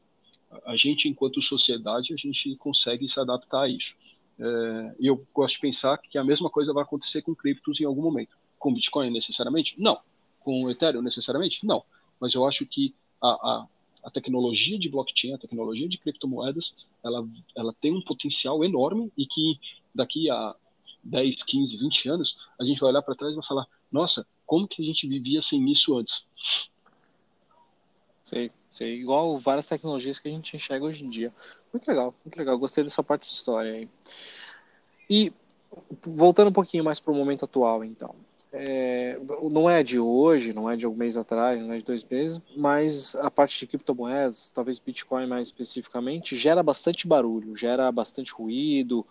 a, 0.67 0.77
gente, 0.77 1.09
enquanto 1.09 1.43
sociedade, 1.43 2.15
a 2.15 2.17
gente 2.17 2.57
consegue 2.57 3.09
se 3.09 3.19
adaptar 3.19 3.63
a 3.63 3.69
isso. 3.69 3.97
E 4.99 5.07
eu 5.07 5.25
gosto 5.33 5.55
de 5.55 5.61
pensar 5.61 5.99
que 5.99 6.19
a 6.19 6.25
mesma 6.25 6.51
coisa 6.51 6.73
vai 6.73 6.83
acontecer 6.83 7.23
com 7.23 7.35
criptos 7.35 7.81
em 7.81 7.85
algum 7.85 8.03
momento. 8.03 8.37
Com 8.59 8.73
Bitcoin 8.73 9.11
necessariamente? 9.11 9.75
Não. 9.79 10.01
Com 10.41 10.69
Ethereum 10.71 11.03
necessariamente? 11.03 11.65
Não. 11.65 11.85
Mas 12.19 12.35
eu 12.35 12.47
acho 12.47 12.67
que 12.67 12.95
a, 13.23 13.29
a, 13.29 13.67
a 14.05 14.11
tecnologia 14.11 14.79
de 14.79 14.89
blockchain, 14.89 15.35
a 15.35 15.39
tecnologia 15.39 15.89
de 15.89 15.99
criptomoedas, 15.99 16.75
ela, 17.05 17.27
ela 17.57 17.73
tem 17.81 17.95
um 17.95 18.03
potencial 18.03 18.65
enorme 18.65 19.13
e 19.17 19.27
que 19.27 19.59
daqui 19.95 20.29
a 20.29 20.55
10, 21.05 21.43
15, 21.43 21.77
20 21.77 22.09
anos, 22.09 22.37
a 22.61 22.65
gente 22.65 22.81
vai 22.81 22.91
olhar 22.91 23.03
para 23.03 23.15
trás 23.15 23.33
e 23.33 23.37
vai 23.37 23.45
falar: 23.45 23.67
nossa, 23.91 24.27
como 24.47 24.69
que 24.69 24.83
a 24.83 24.85
gente 24.85 25.07
vivia 25.07 25.41
sem 25.41 25.71
isso 25.71 25.97
antes? 25.97 26.27
Sei, 28.25 28.51
sei. 28.71 29.01
Igual 29.01 29.39
várias 29.39 29.67
tecnologias 29.67 30.19
que 30.19 30.29
a 30.29 30.31
gente 30.31 30.57
enxerga 30.57 30.87
hoje 30.87 31.05
em 31.05 31.11
dia. 31.11 31.33
Muito 31.73 31.87
legal, 31.89 32.15
muito 32.25 32.37
legal. 32.37 32.59
Gostei 32.59 32.85
dessa 32.85 33.03
parte 33.03 33.29
de 33.29 33.35
história 33.35 33.73
aí. 33.73 33.89
E 35.11 35.33
voltando 36.07 36.49
um 36.49 36.53
pouquinho 36.53 36.85
mais 36.85 37.01
para 37.01 37.13
o 37.13 37.17
momento 37.17 37.45
atual, 37.45 37.83
então 37.85 38.15
é, 38.53 39.19
não 39.51 39.69
é 39.69 39.83
de 39.83 39.99
hoje, 39.99 40.53
não 40.53 40.71
é 40.71 40.77
de 40.77 40.85
algum 40.85 40.99
mês 40.99 41.17
atrás, 41.17 41.61
não 41.61 41.73
é 41.73 41.79
de 41.79 41.85
dois 41.85 42.05
meses, 42.05 42.41
mas 42.57 43.17
a 43.17 43.31
parte 43.31 43.59
de 43.59 43.67
criptomoedas, 43.67 44.51
talvez 44.51 44.79
Bitcoin 44.79 45.27
mais 45.27 45.49
especificamente, 45.49 46.37
gera 46.37 46.63
bastante 46.63 47.07
barulho, 47.09 47.57
gera 47.57 47.91
bastante 47.91 48.33
ruído, 48.33 49.07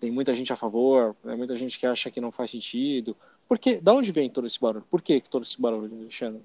tem 0.00 0.10
muita 0.10 0.34
gente 0.34 0.52
a 0.52 0.56
favor, 0.56 1.14
né, 1.22 1.36
muita 1.36 1.56
gente 1.56 1.78
que 1.78 1.86
acha 1.86 2.10
que 2.10 2.20
não 2.20 2.32
faz 2.32 2.50
sentido. 2.50 3.16
Por 3.46 3.58
quê? 3.58 3.78
Da 3.80 3.92
onde 3.92 4.10
vem 4.10 4.30
todo 4.30 4.46
esse 4.46 4.58
barulho? 4.58 4.86
Por 4.90 5.02
que 5.02 5.20
todo 5.20 5.42
esse 5.42 5.60
barulho, 5.60 5.94
Alexandre? 5.94 6.42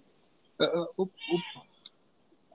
É, 0.59 0.65
é, 0.65 0.87
o, 0.97 1.07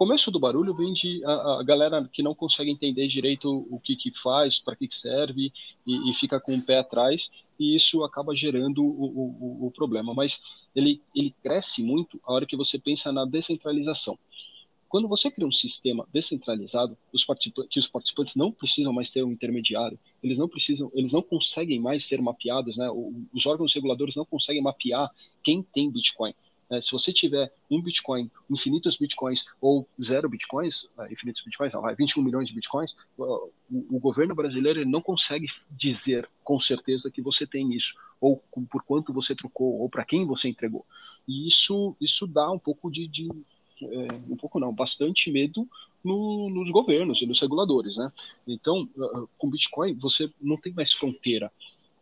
começo 0.03 0.33
do 0.33 0.41
barulho 0.41 0.75
vem 0.75 0.93
de 0.93 1.25
a, 1.25 1.61
a, 1.61 1.63
galera 1.63 2.11
que 2.13 2.25
não 2.25 2.35
consegue 2.35 2.73
entender 2.73 3.07
direito 3.07 3.69
o 3.71 3.79
que, 3.79 3.95
que 3.95 4.11
faz, 4.11 4.59
para 4.59 4.75
que, 4.75 4.89
que 4.89 4.97
serve 4.97 5.53
e, 5.87 6.11
e, 6.11 6.15
fica 6.15 6.41
com 6.41 6.57
o 6.57 6.61
pé 6.61 6.79
atrás 6.79 7.31
e 7.57 7.77
isso 7.77 8.03
acaba 8.03 8.35
gerando 8.35 8.83
o, 8.83 8.89
o, 8.89 9.67
o, 9.69 9.71
problema. 9.71 10.13
Mas 10.13 10.41
ele, 10.75 11.01
ele 11.15 11.33
cresce 11.41 11.85
muito 11.85 12.21
a 12.25 12.33
hora 12.33 12.45
que 12.45 12.57
você 12.57 12.81
pensa 12.81 13.13
na 13.13 13.25
descentralização. 13.25 14.19
Quando 14.89 15.07
você 15.07 15.31
cria 15.31 15.47
um 15.47 15.53
sistema 15.53 16.05
descentralizado, 16.13 16.99
os 17.13 17.25
que 17.71 17.79
os 17.79 17.87
participantes 17.87 18.35
não 18.35 18.51
precisam 18.51 18.93
mais 18.93 19.09
ter 19.09 19.23
um 19.23 19.31
intermediário, 19.31 19.97
eles 20.21 20.37
não 20.37 20.49
precisam, 20.49 20.91
eles 20.95 21.13
não 21.13 21.23
conseguem 21.23 21.79
mais 21.79 22.07
ser 22.07 22.21
mapeados, 22.21 22.77
né? 22.77 22.91
Os 23.33 23.47
órgãos 23.47 23.73
reguladores 23.73 24.17
não 24.17 24.25
conseguem 24.25 24.61
mapear 24.61 25.09
quem 25.45 25.63
tem 25.63 25.89
Bitcoin 25.89 26.35
se 26.81 26.93
você 26.93 27.13
tiver 27.13 27.53
um 27.71 27.83
Bitcoin, 27.83 28.31
infinitos 28.51 28.97
Bitcoins 28.97 29.45
ou 29.61 29.87
zero 30.03 30.29
Bitcoins, 30.29 30.85
uh, 30.97 31.11
infinitos 31.11 31.43
Bitcoins, 31.43 31.73
não, 31.73 31.83
21 31.95 32.23
milhões 32.23 32.49
de 32.49 32.55
Bitcoins, 32.55 32.95
o, 33.19 33.51
o, 33.71 33.99
governo 33.99 34.35
brasileiro 34.35 34.87
não 34.89 35.01
consegue 35.01 35.47
dizer 35.71 36.29
com 36.45 36.59
certeza 36.61 37.11
que 37.11 37.21
você 37.21 37.47
tem 37.47 37.75
isso, 37.75 37.95
ou 38.21 38.43
por 38.71 38.83
quanto 38.85 39.13
você 39.13 39.35
trocou, 39.35 39.81
ou 39.81 39.89
para 39.89 40.05
quem 40.05 40.25
você 40.25 40.49
entregou. 40.49 40.87
E 41.27 41.49
isso, 41.49 41.97
isso 42.01 42.27
dá 42.27 42.51
um 42.51 42.59
pouco 42.59 42.91
de, 42.91 43.07
de 43.09 43.29
é, 43.83 44.15
um 44.29 44.37
pouco 44.37 44.61
não, 44.61 44.73
bastante 44.73 45.31
medo 45.31 45.69
no, 46.05 46.49
nos 46.51 46.71
governos 46.71 47.21
e 47.21 47.27
nos 47.27 47.41
reguladores, 47.41 47.97
né? 47.97 48.13
Então, 48.47 48.89
com 49.39 49.51
Bitcoin 49.51 49.95
você 49.95 50.31
não 50.41 50.57
tem 50.57 50.73
mais 50.73 50.93
fronteira 50.93 51.51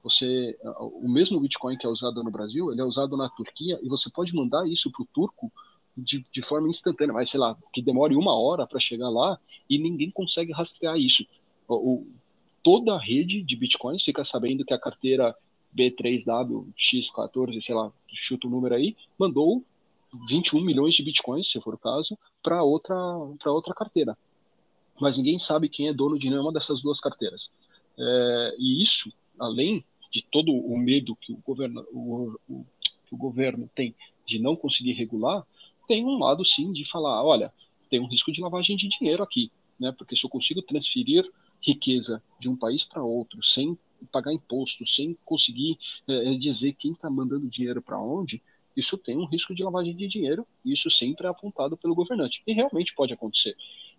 você 0.03 0.57
o 0.79 1.09
mesmo 1.09 1.41
Bitcoin 1.41 1.77
que 1.77 1.87
é 1.87 1.89
usado 1.89 2.23
no 2.23 2.31
Brasil, 2.31 2.73
ele 2.73 2.81
é 2.81 2.85
usado 2.85 3.17
na 3.17 3.29
Turquia 3.29 3.79
e 3.83 3.89
você 3.89 4.11
pode 4.11 4.35
mandar 4.35 4.67
isso 4.67 4.91
para 4.91 5.03
o 5.03 5.09
turco 5.13 5.53
de, 5.97 6.25
de, 6.33 6.43
forma 6.43 6.69
instantânea, 6.69 7.13
mas 7.13 7.31
sei 7.31 7.41
lá, 7.41 7.57
que 7.73 7.83
demore 7.83 8.15
uma 8.15 8.35
hora 8.39 8.67
para 8.67 8.81
chegar 8.81 9.11
lá 9.11 9.39
e 9.69 9.79
ninguém 9.79 10.11
consegue 10.11 10.53
rastrear 10.53 10.97
isso. 10.97 11.27
O, 11.69 11.75
o, 11.75 12.07
toda 12.63 12.95
a 12.95 13.01
rede 13.01 13.43
de 13.43 13.57
Bitcoins 13.57 14.03
fica 14.03 14.25
sabendo 14.25 14.65
que 14.65 14.73
a 14.73 14.79
carteira 14.79 15.35
B3WX14, 15.77 17.61
sei 17.61 17.75
lá, 17.75 17.93
chuta 18.09 18.47
o 18.47 18.51
número 18.51 18.75
aí, 18.75 18.97
mandou 19.19 19.65
21 20.29 20.61
milhões 20.63 20.95
de 20.95 21.03
Bitcoins, 21.03 21.51
se 21.51 21.61
for 21.61 21.75
o 21.75 21.79
caso, 21.79 22.19
para 22.43 22.63
outra, 22.63 22.97
outra 23.47 23.75
carteira. 23.75 24.17
Mas 25.01 25.17
ninguém 25.17 25.39
sabe 25.39 25.69
quem 25.69 25.89
é 25.89 25.93
dono 25.93 26.19
de 26.19 26.29
nenhuma 26.29 26.53
dessas 26.53 26.83
duas 26.83 27.01
carteiras. 27.01 27.51
É, 27.99 28.57
e 28.59 28.83
isso, 28.83 29.13
além 29.39 29.85
de 30.11 30.23
todo 30.23 30.53
o 30.53 30.79
medo 30.79 31.17
que 31.17 31.33
o 31.33 31.39
governo, 31.39 31.87
o, 31.93 32.37
o, 32.49 32.67
que 33.07 33.15
o 33.15 33.17
governo 33.17 33.71
tem 33.75 33.95
de 34.27 34.39
não 34.39 34.57
conseguir 34.57 34.93
regular, 34.93 35.47
tem 35.87 36.05
um 36.05 36.19
lado 36.19 36.45
sim 36.45 36.73
de 36.73 36.85
falar, 36.85 37.23
olha, 37.25 37.53
tem 37.89 38.01
um 38.01 38.07
risco 38.07 38.31
de 38.31 38.41
lavagem 38.41 38.77
de 38.77 38.89
dinheiro 38.89 39.23
aqui, 39.23 39.51
né? 39.79 39.93
Porque 39.93 40.17
se 40.17 40.25
eu 40.25 40.31
consigo 40.31 40.63
transferir 40.63 41.29
riqueza 41.61 42.23
de 42.39 42.49
um 42.49 42.57
país 42.57 42.85
para 42.85 43.03
outro 43.03 43.45
sem 43.45 43.77
pagar 44.11 44.33
imposto, 44.33 44.87
sem 44.87 45.17
conseguir 45.25 45.79
é, 46.09 46.35
dizer 46.35 46.73
quem 46.75 46.93
está 46.93 47.11
mandando 47.11 47.49
dinheiro 47.49 47.83
para 47.83 48.01
onde, 48.01 48.43
isso 48.77 48.97
tem 48.97 49.17
um 49.17 49.27
risco 49.27 49.55
de 49.55 49.63
lavagem 49.63 49.95
de 49.95 50.07
dinheiro, 50.07 50.47
e 50.65 50.73
isso 50.73 50.91
sempre 50.91 51.27
é 51.27 51.31
apontado 51.31 51.77
pelo 51.77 51.95
governante. 51.95 52.43
E 52.47 52.53
realmente 52.53 52.95
pode 52.95 53.13
acontecer. 53.13 53.57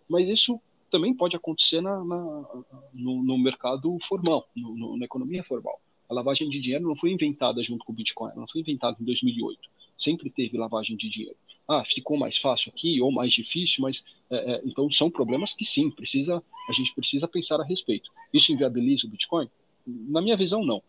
Mas 0.07 0.27
isso 0.27 0.59
também 0.89 1.13
pode 1.13 1.35
acontecer 1.35 1.81
na, 1.81 2.03
na 2.03 2.45
no, 2.93 3.23
no, 3.23 3.37
mercado 3.37 3.97
formal, 4.01 4.47
no, 4.55 4.75
no, 4.75 4.97
na 4.97 5.05
economia 5.05 5.43
formal. 5.43 5.79
A 6.11 6.13
lavagem 6.13 6.49
de 6.49 6.59
dinheiro 6.59 6.85
não 6.85 6.93
foi 6.93 7.09
inventada 7.09 7.63
junto 7.63 7.85
com 7.85 7.93
o 7.93 7.95
Bitcoin, 7.95 8.33
não 8.35 8.45
foi 8.45 8.59
inventada 8.59 8.97
em 8.99 9.05
2008. 9.05 9.57
Sempre 9.97 10.29
teve 10.29 10.57
lavagem 10.57 10.97
de 10.97 11.09
dinheiro. 11.09 11.37
Ah, 11.65 11.85
ficou 11.85 12.17
mais 12.17 12.37
fácil 12.37 12.69
aqui 12.69 12.99
ou 12.99 13.13
mais 13.13 13.33
difícil, 13.33 13.81
mas 13.81 14.03
é, 14.29 14.55
é, 14.55 14.61
então 14.65 14.91
são 14.91 15.09
problemas 15.09 15.53
que 15.53 15.63
sim, 15.63 15.89
precisa 15.89 16.43
a 16.67 16.73
gente 16.73 16.93
precisa 16.93 17.29
pensar 17.29 17.61
a 17.61 17.63
respeito. 17.63 18.11
Isso 18.33 18.51
inviabiliza 18.51 19.07
o 19.07 19.09
Bitcoin? 19.09 19.49
Na 19.87 20.21
minha 20.21 20.35
visão, 20.35 20.65
não. 20.65 20.83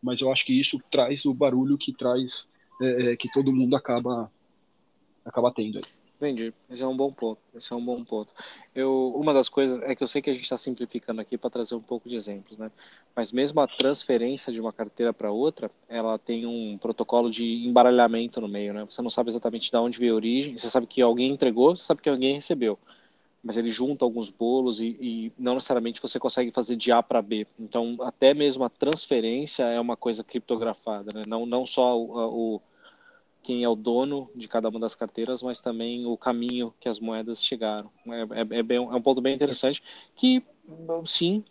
Mas 0.00 0.20
eu 0.20 0.30
acho 0.30 0.46
que 0.46 0.52
isso 0.52 0.80
traz 0.88 1.24
o 1.24 1.34
barulho 1.34 1.76
que 1.76 1.92
traz 1.92 2.48
é, 2.80 3.10
é 3.10 3.16
que 3.16 3.28
todo 3.32 3.52
mundo 3.52 3.74
acaba 3.74 4.30
acaba 5.24 5.50
tendo 5.50 5.78
aí. 5.78 5.84
Entendi. 6.22 6.54
Esse 6.70 6.84
é 6.84 6.86
um 6.86 6.96
bom 6.96 7.12
ponto. 7.12 7.40
Esse 7.52 7.72
é 7.72 7.76
um 7.76 7.84
bom 7.84 8.04
ponto. 8.04 8.32
Eu, 8.72 9.12
uma 9.16 9.34
das 9.34 9.48
coisas 9.48 9.82
é 9.82 9.92
que 9.92 10.04
eu 10.04 10.06
sei 10.06 10.22
que 10.22 10.30
a 10.30 10.32
gente 10.32 10.44
está 10.44 10.56
simplificando 10.56 11.20
aqui 11.20 11.36
para 11.36 11.50
trazer 11.50 11.74
um 11.74 11.80
pouco 11.80 12.08
de 12.08 12.14
exemplos, 12.14 12.56
né? 12.56 12.70
Mas 13.14 13.32
mesmo 13.32 13.60
a 13.60 13.66
transferência 13.66 14.52
de 14.52 14.60
uma 14.60 14.72
carteira 14.72 15.12
para 15.12 15.32
outra, 15.32 15.68
ela 15.88 16.16
tem 16.20 16.46
um 16.46 16.78
protocolo 16.78 17.28
de 17.28 17.66
embaralhamento 17.66 18.40
no 18.40 18.46
meio, 18.46 18.72
né? 18.72 18.86
Você 18.88 19.02
não 19.02 19.10
sabe 19.10 19.30
exatamente 19.30 19.68
de 19.68 19.76
onde 19.76 19.98
veio 19.98 20.12
a 20.12 20.14
origem. 20.14 20.56
Você 20.56 20.70
sabe 20.70 20.86
que 20.86 21.02
alguém 21.02 21.32
entregou, 21.32 21.76
você 21.76 21.82
sabe 21.82 22.00
que 22.00 22.08
alguém 22.08 22.36
recebeu. 22.36 22.78
Mas 23.42 23.56
ele 23.56 23.72
junta 23.72 24.04
alguns 24.04 24.30
bolos 24.30 24.80
e, 24.80 24.96
e 25.00 25.32
não 25.36 25.54
necessariamente 25.54 26.00
você 26.00 26.20
consegue 26.20 26.52
fazer 26.52 26.76
de 26.76 26.92
A 26.92 27.02
para 27.02 27.20
B. 27.20 27.44
Então, 27.58 27.96
até 28.00 28.32
mesmo 28.32 28.62
a 28.62 28.68
transferência 28.68 29.64
é 29.64 29.80
uma 29.80 29.96
coisa 29.96 30.22
criptografada, 30.22 31.10
né? 31.12 31.24
Não, 31.26 31.44
não 31.44 31.66
só 31.66 31.98
o, 31.98 32.54
o 32.54 32.60
quem 33.42 33.64
é 33.64 33.68
o 33.68 33.74
dono 33.74 34.30
de 34.34 34.46
cada 34.46 34.68
uma 34.68 34.78
das 34.78 34.94
carteiras, 34.94 35.42
mas 35.42 35.60
também 35.60 36.06
o 36.06 36.16
caminho 36.16 36.72
que 36.78 36.88
as 36.88 37.00
moedas 37.00 37.44
chegaram. 37.44 37.90
É, 38.06 38.40
é, 38.40 38.58
é, 38.58 38.62
bem, 38.62 38.76
é 38.76 38.80
um 38.80 39.02
ponto 39.02 39.20
bem 39.20 39.34
interessante 39.34 39.82
que, 40.14 40.42
sim, 41.04 41.44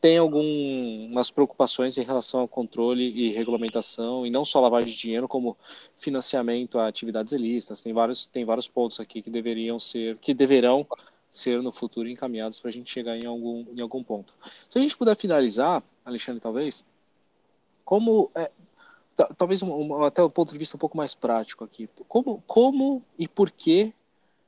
tem 0.00 0.18
algumas 0.18 1.30
preocupações 1.30 1.96
em 1.96 2.02
relação 2.02 2.40
ao 2.40 2.48
controle 2.48 3.04
e 3.04 3.32
regulamentação, 3.32 4.26
e 4.26 4.30
não 4.30 4.44
só 4.44 4.60
lavagem 4.60 4.90
de 4.90 4.96
dinheiro, 4.96 5.28
como 5.28 5.56
financiamento 5.98 6.78
a 6.78 6.88
atividades 6.88 7.32
ilícitas. 7.32 7.80
Tem 7.80 7.92
vários, 7.92 8.26
tem 8.26 8.44
vários 8.44 8.68
pontos 8.68 8.98
aqui 8.98 9.22
que 9.22 9.30
deveriam 9.30 9.78
ser, 9.78 10.16
que 10.18 10.34
deverão 10.34 10.86
ser 11.30 11.62
no 11.62 11.72
futuro 11.72 12.08
encaminhados 12.08 12.58
para 12.58 12.68
a 12.68 12.72
gente 12.72 12.90
chegar 12.90 13.16
em 13.16 13.26
algum, 13.26 13.64
em 13.74 13.80
algum 13.80 14.02
ponto. 14.02 14.34
Se 14.68 14.78
a 14.78 14.82
gente 14.82 14.96
puder 14.96 15.16
finalizar, 15.16 15.82
Alexandre, 16.04 16.40
talvez, 16.40 16.84
como 17.84 18.30
é, 18.34 18.50
talvez 19.36 19.62
um, 19.62 20.04
até 20.04 20.22
o 20.22 20.30
ponto 20.30 20.52
de 20.52 20.58
vista 20.58 20.76
um 20.76 20.80
pouco 20.80 20.96
mais 20.96 21.14
prático 21.14 21.64
aqui. 21.64 21.88
Como, 22.08 22.42
como 22.46 23.04
e 23.18 23.28
por 23.28 23.50
que 23.50 23.92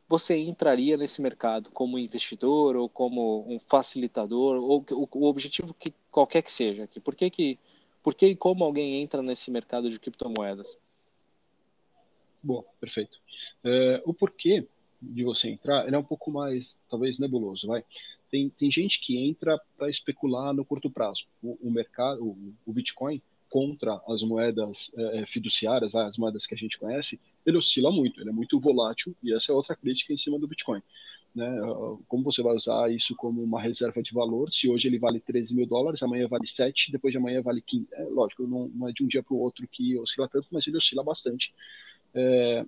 você 0.09 0.37
entraria 0.37 0.97
nesse 0.97 1.21
mercado 1.21 1.71
como 1.71 1.99
investidor 1.99 2.77
ou 2.77 2.89
como 2.89 3.45
um 3.49 3.59
facilitador 3.59 4.57
ou 4.57 4.85
o, 4.91 5.09
o 5.13 5.27
objetivo 5.27 5.75
que 5.75 5.93
qualquer 6.11 6.43
que 6.43 6.53
seja 6.53 6.85
aqui? 6.85 7.01
Por 7.01 7.15
que 7.15 7.31
que 7.31 7.59
por 8.03 8.15
que 8.15 8.27
e 8.27 8.37
como 8.37 8.65
alguém 8.65 9.03
entra 9.03 9.23
nesse 9.23 9.51
mercado 9.51 9.89
de 9.89 9.99
criptomoedas? 9.99 10.77
Bom, 12.43 12.63
perfeito. 12.79 13.19
É, 13.65 14.03
o 14.05 14.13
porquê 14.13 14.69
de 15.01 15.25
você 15.25 15.49
entrar 15.49 15.93
é 15.93 15.99
um 15.99 16.05
pouco 16.05 16.31
mais, 16.31 16.79
talvez, 16.91 17.19
nebuloso, 17.19 17.67
vai. 17.67 17.83
Tem, 18.31 18.51
tem 18.51 18.71
gente 18.71 19.01
que 19.01 19.17
entra 19.17 19.59
para 19.79 19.89
especular 19.89 20.53
no 20.53 20.65
curto 20.65 20.91
prazo. 20.91 21.25
O, 21.43 21.57
o 21.63 21.71
mercado, 21.71 22.23
o, 22.23 22.55
o 22.67 22.73
Bitcoin, 22.73 23.23
contra 23.55 24.03
as 24.09 24.21
moedas 24.25 24.91
é, 24.97 25.25
fiduciárias, 25.27 25.95
as 25.95 26.19
moedas 26.19 26.45
que 26.45 26.55
a 26.55 26.59
gente 26.59 26.77
conhece, 26.77 27.21
ele 27.47 27.57
oscila 27.57 27.89
muito, 27.89 28.21
ele 28.21 28.31
é 28.31 28.33
muito 28.33 28.59
volátil, 28.59 29.15
e 29.23 29.33
essa 29.33 29.53
é 29.53 29.55
outra 29.55 29.77
crítica 29.77 30.13
em 30.13 30.17
cima 30.17 30.41
do 30.41 30.49
Bitcoin. 30.49 30.83
Né? 31.33 31.49
Como 32.09 32.25
você 32.25 32.43
vai 32.43 32.53
usar 32.57 32.91
isso 32.91 33.15
como 33.15 33.41
uma 33.41 33.63
reserva 33.63 34.03
de 34.03 34.13
valor, 34.13 34.53
se 34.53 34.69
hoje 34.69 34.89
ele 34.89 34.99
vale 34.99 35.21
13 35.21 35.55
mil 35.55 35.67
dólares, 35.67 36.03
amanhã 36.03 36.27
vale 36.27 36.49
7, 36.49 36.91
depois 36.91 37.13
de 37.13 37.19
amanhã 37.19 37.41
vale 37.43 37.63
15. 37.63 37.87
É, 37.93 38.03
lógico, 38.07 38.45
não, 38.45 38.67
não 38.75 38.89
é 38.89 38.93
de 38.93 39.05
um 39.05 39.07
dia 39.07 39.23
para 39.23 39.35
o 39.35 39.39
outro 39.39 39.69
que 39.71 39.97
oscila 40.01 40.29
tanto, 40.29 40.49
mas 40.51 40.67
ele 40.67 40.77
oscila 40.77 41.05
bastante. 41.05 41.55
É, 42.13 42.67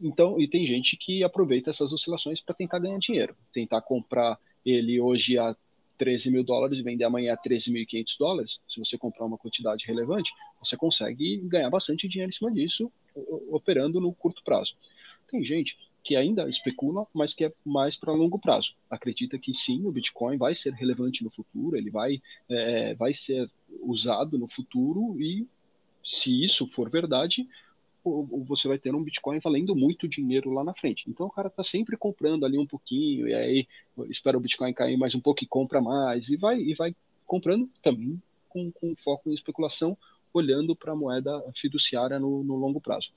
então, 0.00 0.40
e 0.40 0.48
tem 0.48 0.66
gente 0.66 0.96
que 0.96 1.22
aproveita 1.22 1.70
essas 1.70 1.92
oscilações 1.92 2.40
para 2.40 2.52
tentar 2.52 2.80
ganhar 2.80 2.98
dinheiro, 2.98 3.36
tentar 3.52 3.80
comprar 3.82 4.40
ele 4.66 5.00
hoje 5.00 5.38
a 5.38 5.54
13 5.98 6.30
mil 6.30 6.44
dólares 6.44 6.82
vender 6.82 7.04
amanhã 7.04 7.34
a 7.34 7.36
13.500 7.36 8.16
dólares, 8.18 8.60
se 8.68 8.78
você 8.78 8.96
comprar 8.96 9.26
uma 9.26 9.36
quantidade 9.36 9.84
relevante, 9.86 10.32
você 10.62 10.76
consegue 10.76 11.38
ganhar 11.44 11.68
bastante 11.68 12.08
dinheiro 12.08 12.30
em 12.30 12.34
cima 12.34 12.50
disso, 12.50 12.90
operando 13.50 14.00
no 14.00 14.12
curto 14.12 14.42
prazo. 14.44 14.76
Tem 15.30 15.44
gente 15.44 15.76
que 16.02 16.16
ainda 16.16 16.48
especula, 16.48 17.06
mas 17.12 17.34
que 17.34 17.44
é 17.44 17.52
mais 17.64 17.96
para 17.96 18.12
longo 18.12 18.38
prazo. 18.38 18.74
Acredita 18.88 19.38
que 19.38 19.52
sim, 19.52 19.84
o 19.84 19.92
Bitcoin 19.92 20.38
vai 20.38 20.54
ser 20.54 20.72
relevante 20.72 21.22
no 21.22 21.30
futuro, 21.30 21.76
ele 21.76 21.90
vai, 21.90 22.22
é, 22.48 22.94
vai 22.94 23.12
ser 23.12 23.50
usado 23.82 24.38
no 24.38 24.48
futuro 24.48 25.20
e, 25.20 25.46
se 26.02 26.44
isso 26.44 26.66
for 26.68 26.88
verdade, 26.88 27.46
você 28.46 28.68
vai 28.68 28.78
ter 28.78 28.94
um 28.94 29.02
Bitcoin 29.02 29.38
valendo 29.38 29.74
muito 29.74 30.08
dinheiro 30.08 30.50
lá 30.50 30.64
na 30.64 30.74
frente. 30.74 31.04
Então 31.08 31.26
o 31.26 31.30
cara 31.30 31.48
está 31.48 31.64
sempre 31.64 31.96
comprando 31.96 32.44
ali 32.44 32.58
um 32.58 32.66
pouquinho, 32.66 33.28
e 33.28 33.34
aí 33.34 33.68
espera 34.08 34.36
o 34.36 34.40
Bitcoin 34.40 34.72
cair 34.72 34.96
mais 34.96 35.14
um 35.14 35.20
pouco 35.20 35.42
e 35.42 35.46
compra 35.46 35.80
mais, 35.80 36.28
e 36.28 36.36
vai, 36.36 36.58
e 36.60 36.74
vai 36.74 36.94
comprando 37.26 37.68
também 37.82 38.20
com, 38.48 38.70
com 38.72 38.94
foco 38.96 39.30
em 39.30 39.34
especulação, 39.34 39.96
olhando 40.32 40.74
para 40.76 40.92
a 40.92 40.96
moeda 40.96 41.42
fiduciária 41.56 42.18
no, 42.18 42.42
no 42.44 42.56
longo 42.56 42.80
prazo. 42.80 43.10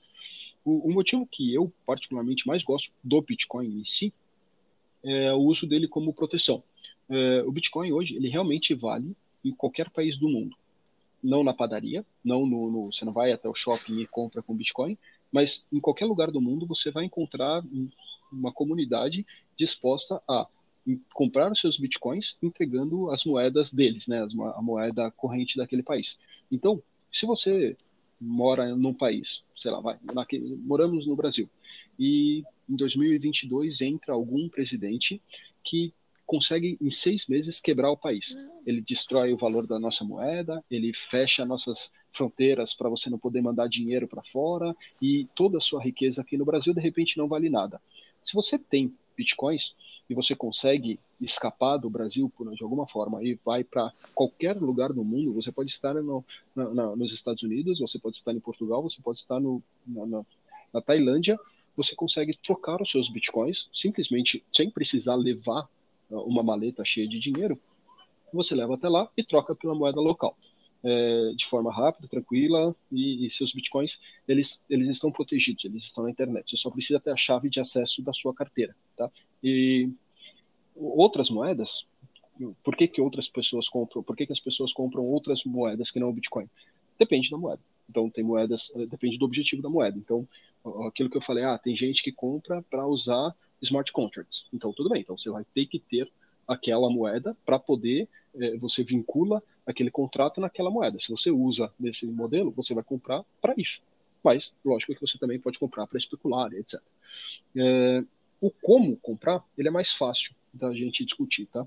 O, 0.64 0.88
o, 0.88 0.92
motivo 0.92 1.26
que 1.26 1.52
eu 1.52 1.72
particularmente 1.84 2.46
mais 2.46 2.62
gosto 2.62 2.92
do 3.02 3.20
Bitcoin 3.20 3.80
em 3.80 3.84
si 3.84 4.12
é 5.02 5.32
o 5.32 5.38
uso 5.38 5.66
dele 5.66 5.88
como 5.88 6.14
proteção. 6.14 6.62
É, 7.08 7.42
o 7.42 7.50
Bitcoin 7.50 7.92
hoje 7.92 8.14
ele 8.14 8.28
realmente 8.28 8.72
vale 8.74 9.16
em 9.44 9.50
qualquer 9.52 9.90
país 9.90 10.16
do 10.16 10.28
mundo 10.28 10.56
não 11.22 11.44
na 11.44 11.54
padaria, 11.54 12.04
não 12.24 12.44
no, 12.44 12.70
no, 12.70 12.92
você 12.92 13.04
não 13.04 13.12
vai 13.12 13.32
até 13.32 13.48
o 13.48 13.54
shopping 13.54 14.00
e 14.00 14.06
compra 14.06 14.42
com 14.42 14.56
Bitcoin, 14.56 14.98
mas 15.30 15.64
em 15.72 15.80
qualquer 15.80 16.06
lugar 16.06 16.30
do 16.30 16.40
mundo 16.40 16.66
você 16.66 16.90
vai 16.90 17.04
encontrar 17.04 17.62
uma 18.30 18.52
comunidade 18.52 19.26
disposta 19.56 20.20
a 20.28 20.46
comprar 21.14 21.52
os 21.52 21.60
seus 21.60 21.78
bitcoins 21.78 22.36
entregando 22.42 23.10
as 23.10 23.24
moedas 23.24 23.72
deles, 23.72 24.08
né, 24.08 24.26
a 24.56 24.62
moeda 24.62 25.10
corrente 25.12 25.56
daquele 25.56 25.82
país. 25.82 26.18
Então, 26.50 26.82
se 27.12 27.24
você 27.24 27.76
mora 28.20 28.74
num 28.74 28.94
país, 28.94 29.44
sei 29.54 29.70
lá, 29.70 29.80
vai, 29.80 29.98
naquele, 30.02 30.56
moramos 30.56 31.06
no 31.06 31.16
Brasil, 31.16 31.48
e 31.98 32.42
em 32.68 32.76
2022 32.76 33.80
entra 33.80 34.12
algum 34.14 34.48
presidente 34.48 35.20
que 35.62 35.92
consegue 36.26 36.78
em 36.80 36.90
seis 36.90 37.26
meses 37.26 37.60
quebrar 37.60 37.90
o 37.90 37.96
país. 37.96 38.36
Ele 38.66 38.80
destrói 38.80 39.32
o 39.32 39.36
valor 39.36 39.66
da 39.66 39.78
nossa 39.78 40.04
moeda, 40.04 40.64
ele 40.70 40.92
fecha 40.94 41.44
nossas 41.44 41.90
fronteiras 42.12 42.74
para 42.74 42.88
você 42.88 43.10
não 43.10 43.18
poder 43.18 43.42
mandar 43.42 43.68
dinheiro 43.68 44.06
para 44.06 44.22
fora 44.22 44.74
e 45.00 45.26
toda 45.34 45.58
a 45.58 45.60
sua 45.60 45.82
riqueza 45.82 46.22
aqui 46.22 46.36
no 46.36 46.44
Brasil 46.44 46.74
de 46.74 46.80
repente 46.80 47.18
não 47.18 47.28
vale 47.28 47.48
nada. 47.48 47.80
Se 48.24 48.34
você 48.34 48.58
tem 48.58 48.94
bitcoins 49.16 49.74
e 50.08 50.14
você 50.14 50.34
consegue 50.34 50.98
escapar 51.20 51.76
do 51.76 51.88
Brasil 51.88 52.30
por, 52.36 52.52
de 52.54 52.62
alguma 52.62 52.86
forma 52.86 53.22
e 53.22 53.38
vai 53.44 53.64
para 53.64 53.92
qualquer 54.14 54.56
lugar 54.56 54.92
do 54.92 55.04
mundo, 55.04 55.32
você 55.32 55.50
pode 55.52 55.70
estar 55.70 55.94
no, 55.94 56.24
na, 56.54 56.68
na, 56.70 56.96
nos 56.96 57.12
Estados 57.12 57.42
Unidos, 57.42 57.78
você 57.78 57.98
pode 57.98 58.16
estar 58.16 58.32
em 58.32 58.40
Portugal, 58.40 58.82
você 58.82 59.00
pode 59.02 59.18
estar 59.18 59.40
no, 59.40 59.62
na, 59.86 60.24
na 60.72 60.80
Tailândia, 60.80 61.38
você 61.76 61.94
consegue 61.94 62.36
trocar 62.42 62.82
os 62.82 62.90
seus 62.90 63.08
bitcoins 63.08 63.68
simplesmente 63.72 64.44
sem 64.52 64.70
precisar 64.70 65.14
levar 65.14 65.68
uma 66.20 66.42
maleta 66.42 66.84
cheia 66.84 67.08
de 67.08 67.18
dinheiro, 67.18 67.58
você 68.32 68.54
leva 68.54 68.74
até 68.74 68.88
lá 68.88 69.10
e 69.16 69.24
troca 69.24 69.54
pela 69.54 69.74
moeda 69.74 70.00
local. 70.00 70.36
É, 70.84 71.32
de 71.36 71.46
forma 71.46 71.72
rápida, 71.72 72.08
tranquila, 72.08 72.74
e, 72.90 73.24
e, 73.26 73.30
seus 73.30 73.52
bitcoins, 73.52 74.00
eles, 74.26 74.60
eles 74.68 74.88
estão 74.88 75.12
protegidos, 75.12 75.64
eles 75.64 75.84
estão 75.84 76.02
na 76.02 76.10
internet. 76.10 76.50
Você 76.50 76.56
só 76.56 76.70
precisa 76.70 76.98
ter 76.98 77.12
a 77.12 77.16
chave 77.16 77.48
de 77.48 77.60
acesso 77.60 78.02
da 78.02 78.12
sua 78.12 78.34
carteira, 78.34 78.74
tá? 78.96 79.08
E 79.44 79.88
outras 80.74 81.30
moedas, 81.30 81.86
por 82.64 82.74
que, 82.74 82.88
que 82.88 83.00
outras 83.00 83.28
pessoas 83.28 83.68
compram, 83.68 84.02
por 84.02 84.16
que, 84.16 84.26
que 84.26 84.32
as 84.32 84.40
pessoas 84.40 84.72
compram 84.72 85.04
outras 85.04 85.44
moedas 85.44 85.90
que 85.90 86.00
não 86.00 86.08
o 86.08 86.12
Bitcoin? 86.12 86.48
Depende 86.98 87.30
da 87.30 87.38
moeda. 87.38 87.62
Então, 87.88 88.10
tem 88.10 88.24
moedas, 88.24 88.72
depende 88.88 89.18
do 89.18 89.24
objetivo 89.24 89.62
da 89.62 89.68
moeda. 89.68 89.96
Então, 89.98 90.26
aquilo 90.86 91.10
que 91.10 91.16
eu 91.16 91.22
falei, 91.22 91.44
ah, 91.44 91.58
tem 91.58 91.76
gente 91.76 92.02
que 92.02 92.10
compra 92.10 92.62
para 92.62 92.86
usar 92.86 93.34
smart 93.62 93.92
contracts. 93.92 94.46
Então, 94.52 94.72
tudo 94.72 94.90
bem. 94.90 95.00
Então, 95.00 95.16
você 95.16 95.30
vai 95.30 95.44
ter 95.54 95.66
que 95.66 95.78
ter 95.78 96.10
aquela 96.46 96.90
moeda 96.90 97.36
para 97.44 97.58
poder, 97.58 98.08
é, 98.34 98.56
você 98.56 98.82
vincula 98.82 99.42
aquele 99.66 99.90
contrato 99.90 100.40
naquela 100.40 100.70
moeda. 100.70 100.98
Se 100.98 101.08
você 101.08 101.30
usa 101.30 101.72
nesse 101.78 102.06
modelo, 102.06 102.50
você 102.50 102.74
vai 102.74 102.82
comprar 102.82 103.24
para 103.40 103.54
isso. 103.56 103.80
Mas, 104.22 104.52
lógico 104.64 104.94
que 104.94 105.00
você 105.00 105.18
também 105.18 105.38
pode 105.38 105.58
comprar 105.58 105.86
para 105.86 105.98
especular, 105.98 106.52
etc. 106.52 106.80
É, 107.56 108.04
o 108.40 108.50
como 108.50 108.96
comprar, 108.96 109.44
ele 109.56 109.68
é 109.68 109.70
mais 109.70 109.92
fácil 109.92 110.34
da 110.52 110.72
gente 110.72 111.04
discutir, 111.04 111.46
tá? 111.46 111.66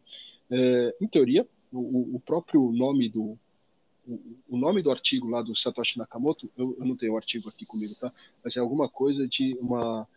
É, 0.50 0.96
em 1.02 1.08
teoria, 1.08 1.48
o, 1.72 2.16
o, 2.16 2.20
próprio 2.20 2.72
nome 2.72 3.10
do 3.10 3.38
o, 4.08 4.58
nome 4.58 4.82
do 4.82 4.92
artigo 4.92 5.28
lá 5.28 5.42
do 5.42 5.56
Satoshi 5.56 5.98
Nakamoto, 5.98 6.50
eu, 6.56 6.76
eu 6.80 6.86
não 6.86 6.96
tenho 6.96 7.14
o 7.14 7.18
artigo 7.18 7.50
aqui 7.50 7.66
comigo, 7.66 7.96
tá? 8.00 8.12
Mas 8.44 8.56
é 8.56 8.60
alguma 8.60 8.88
coisa 8.88 9.28
de 9.28 9.56
uma 9.60 10.08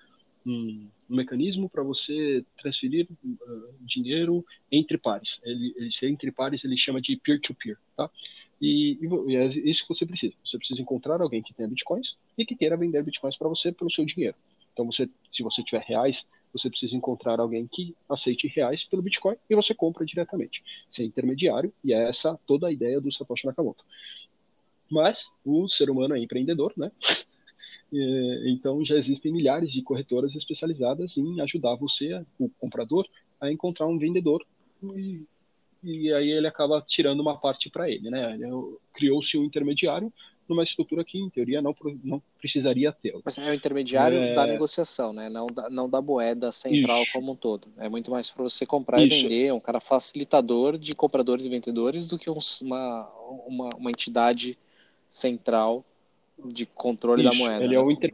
um, 0.49 0.89
um 1.11 1.17
mecanismo 1.17 1.69
para 1.69 1.83
você 1.83 2.45
transferir 2.61 3.07
uh, 3.25 3.75
dinheiro 3.81 4.45
entre 4.71 4.99
pares. 4.99 5.41
Ele, 5.45 5.75
ele, 5.77 5.91
entre 6.03 6.33
pares 6.33 6.65
ele 6.65 6.77
chama 6.77 7.01
de 7.01 7.17
peer-to-peer, 7.17 7.77
-peer, 7.77 7.81
tá? 7.97 8.11
E, 8.61 8.99
e, 9.29 9.37
é 9.37 9.47
isso 9.47 9.83
que 9.83 9.95
você 9.95 10.05
precisa. 10.05 10.35
Você 10.45 10.59
precisa 10.59 10.81
encontrar 10.81 11.21
alguém 11.21 11.43
que 11.43 11.55
tenha 11.55 11.69
bitcoins 11.69 12.17
e 12.37 12.45
que 12.45 12.57
queira 12.57 12.77
vender 12.77 13.03
bitcoins 13.03 13.37
para 13.37 13.49
você 13.49 13.71
pelo 13.71 13.91
seu 13.91 14.05
dinheiro. 14.05 14.37
Então, 14.73 14.87
você, 14.87 15.11
se 15.29 15.43
você 15.43 15.63
tiver 15.63 15.83
reais, 15.83 16.25
você 16.53 16.71
precisa 16.71 16.95
encontrar 16.95 17.41
alguém 17.41 17.67
que 17.67 17.97
aceite 18.09 18.47
reais 18.47 18.85
pelo 18.85 19.03
Bitcoin 19.03 19.37
e 19.51 19.55
você 19.55 19.75
compra 19.75 20.05
diretamente, 20.05 20.63
sem 20.89 21.07
intermediário, 21.07 21.73
e 21.85 21.93
é 21.93 22.09
essa 22.09 22.39
toda 22.47 22.69
a 22.69 22.73
ideia 22.73 23.01
do 23.01 23.13
Satoshi 23.13 23.47
Nakamoto. 23.47 23.85
Mas 24.89 25.31
o 25.45 25.69
ser 25.69 25.91
humano 25.91 26.15
é 26.15 26.21
empreendedor, 26.21 26.73
né? 26.77 26.91
Então 28.47 28.85
já 28.85 28.97
existem 28.97 29.33
milhares 29.33 29.71
de 29.71 29.83
corretoras 29.83 30.35
especializadas 30.35 31.17
em 31.17 31.41
ajudar 31.41 31.77
você, 31.77 32.23
o 32.39 32.49
comprador, 32.59 33.07
a 33.41 33.51
encontrar 33.51 33.87
um 33.87 33.99
vendedor 33.99 34.45
e, 34.95 35.23
e 35.83 36.13
aí 36.13 36.31
ele 36.31 36.47
acaba 36.47 36.85
tirando 36.87 37.21
uma 37.21 37.39
parte 37.39 37.71
para 37.71 37.91
ele, 37.91 38.11
né? 38.11 38.39
Criou-se 38.93 39.39
um 39.39 39.45
intermediário 39.45 40.13
numa 40.49 40.63
estrutura 40.63 41.05
que, 41.05 41.19
em 41.19 41.29
teoria, 41.29 41.61
não, 41.61 41.77
não 42.03 42.23
precisaria 42.39 42.91
ter. 42.91 43.15
Mas 43.23 43.37
é 43.37 43.51
o 43.51 43.55
intermediário 43.55 44.17
é... 44.17 44.33
da 44.33 44.47
negociação, 44.47 45.13
né? 45.13 45.29
Não 45.29 45.47
da, 45.47 45.69
não 45.69 45.89
da 45.89 46.01
moeda 46.01 46.51
central 46.51 47.03
Isso. 47.03 47.13
como 47.13 47.33
um 47.33 47.37
todo. 47.37 47.69
É 47.77 47.89
muito 47.89 48.11
mais 48.11 48.31
para 48.31 48.43
você 48.43 48.65
comprar 48.65 49.03
Isso. 49.03 49.15
e 49.15 49.23
vender, 49.23 49.47
é 49.47 49.53
um 49.53 49.61
cara 49.61 49.79
facilitador 49.79 50.79
de 50.79 50.95
compradores 50.95 51.45
e 51.45 51.51
vendedores 51.51 52.09
do 52.09 52.19
que 52.19 52.31
uma, 52.31 53.09
uma, 53.47 53.69
uma 53.77 53.91
entidade 53.91 54.59
central 55.11 55.85
de 56.45 56.67
controle 56.67 57.23
Isso, 57.23 57.33
da 57.33 57.37
moeda. 57.37 57.65
Ele 57.65 57.75
é, 57.75 57.81
o 57.81 57.91
inter... 57.91 58.13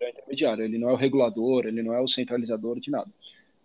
é 0.00 0.04
o 0.04 0.08
intermediário, 0.08 0.64
ele 0.64 0.78
não 0.78 0.88
é 0.88 0.92
o 0.92 0.96
regulador, 0.96 1.66
ele 1.66 1.82
não 1.82 1.92
é 1.92 2.00
o 2.00 2.08
centralizador 2.08 2.80
de 2.80 2.90
nada. 2.90 3.10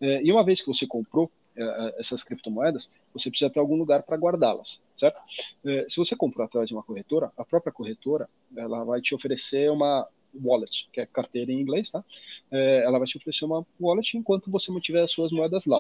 É, 0.01 0.21
e 0.23 0.31
uma 0.31 0.43
vez 0.43 0.61
que 0.61 0.67
você 0.67 0.85
comprou 0.85 1.31
é, 1.55 1.95
essas 1.97 2.23
criptomoedas, 2.23 2.89
você 3.13 3.29
precisa 3.29 3.49
ter 3.49 3.59
algum 3.59 3.77
lugar 3.77 4.03
para 4.03 4.17
guardá-las, 4.17 4.81
certo? 4.95 5.19
Se 5.87 5.97
você 5.97 6.15
comprou 6.15 6.45
através 6.45 6.67
de 6.67 6.73
uma 6.73 6.83
corretora, 6.83 7.31
a 7.37 7.45
própria 7.45 7.71
corretora 7.71 8.27
ela 8.55 8.83
vai 8.83 9.01
te 9.01 9.13
oferecer 9.15 9.69
uma 9.71 10.07
wallet, 10.43 10.89
que 10.91 10.99
é 10.99 11.05
carteira 11.05 11.51
em 11.51 11.61
inglês, 11.61 11.91
tá? 11.91 12.03
Ela 12.51 12.97
vai 12.97 13.07
te 13.07 13.17
oferecer 13.17 13.45
uma 13.45 13.65
wallet 13.79 14.17
enquanto 14.17 14.49
você 14.49 14.71
mantiver 14.71 15.03
as 15.03 15.11
suas 15.11 15.31
moedas 15.31 15.65
lá. 15.65 15.79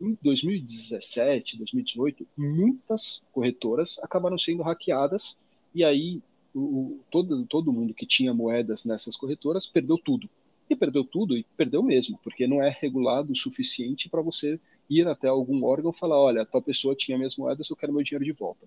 Em 0.00 0.16
2017, 0.22 1.58
2018, 1.58 2.26
muitas 2.36 3.22
corretoras 3.32 3.98
acabaram 4.02 4.38
sendo 4.38 4.62
hackeadas 4.62 5.36
e 5.74 5.84
aí 5.84 6.22
o, 6.54 7.00
todo, 7.10 7.46
todo 7.46 7.72
mundo 7.72 7.94
que 7.94 8.06
tinha 8.06 8.34
moedas 8.34 8.84
nessas 8.84 9.16
corretoras 9.16 9.66
perdeu 9.66 9.98
tudo. 9.98 10.28
E 10.68 10.76
perdeu 10.76 11.04
tudo, 11.04 11.36
e 11.36 11.44
perdeu 11.56 11.82
mesmo, 11.82 12.18
porque 12.22 12.46
não 12.46 12.62
é 12.62 12.70
regulado 12.80 13.32
o 13.32 13.36
suficiente 13.36 14.08
para 14.08 14.22
você 14.22 14.58
ir 14.88 15.06
até 15.06 15.28
algum 15.28 15.64
órgão 15.64 15.90
e 15.90 15.98
falar: 15.98 16.18
olha, 16.18 16.46
tal 16.46 16.62
pessoa 16.62 16.94
tinha 16.94 17.18
minhas 17.18 17.36
moedas, 17.36 17.68
eu 17.68 17.76
quero 17.76 17.92
meu 17.92 18.02
dinheiro 18.02 18.24
de 18.24 18.32
volta. 18.32 18.66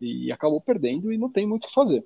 E 0.00 0.30
acabou 0.30 0.60
perdendo 0.60 1.12
e 1.12 1.18
não 1.18 1.30
tem 1.30 1.46
muito 1.46 1.64
o 1.64 1.68
que 1.68 1.74
fazer. 1.74 2.04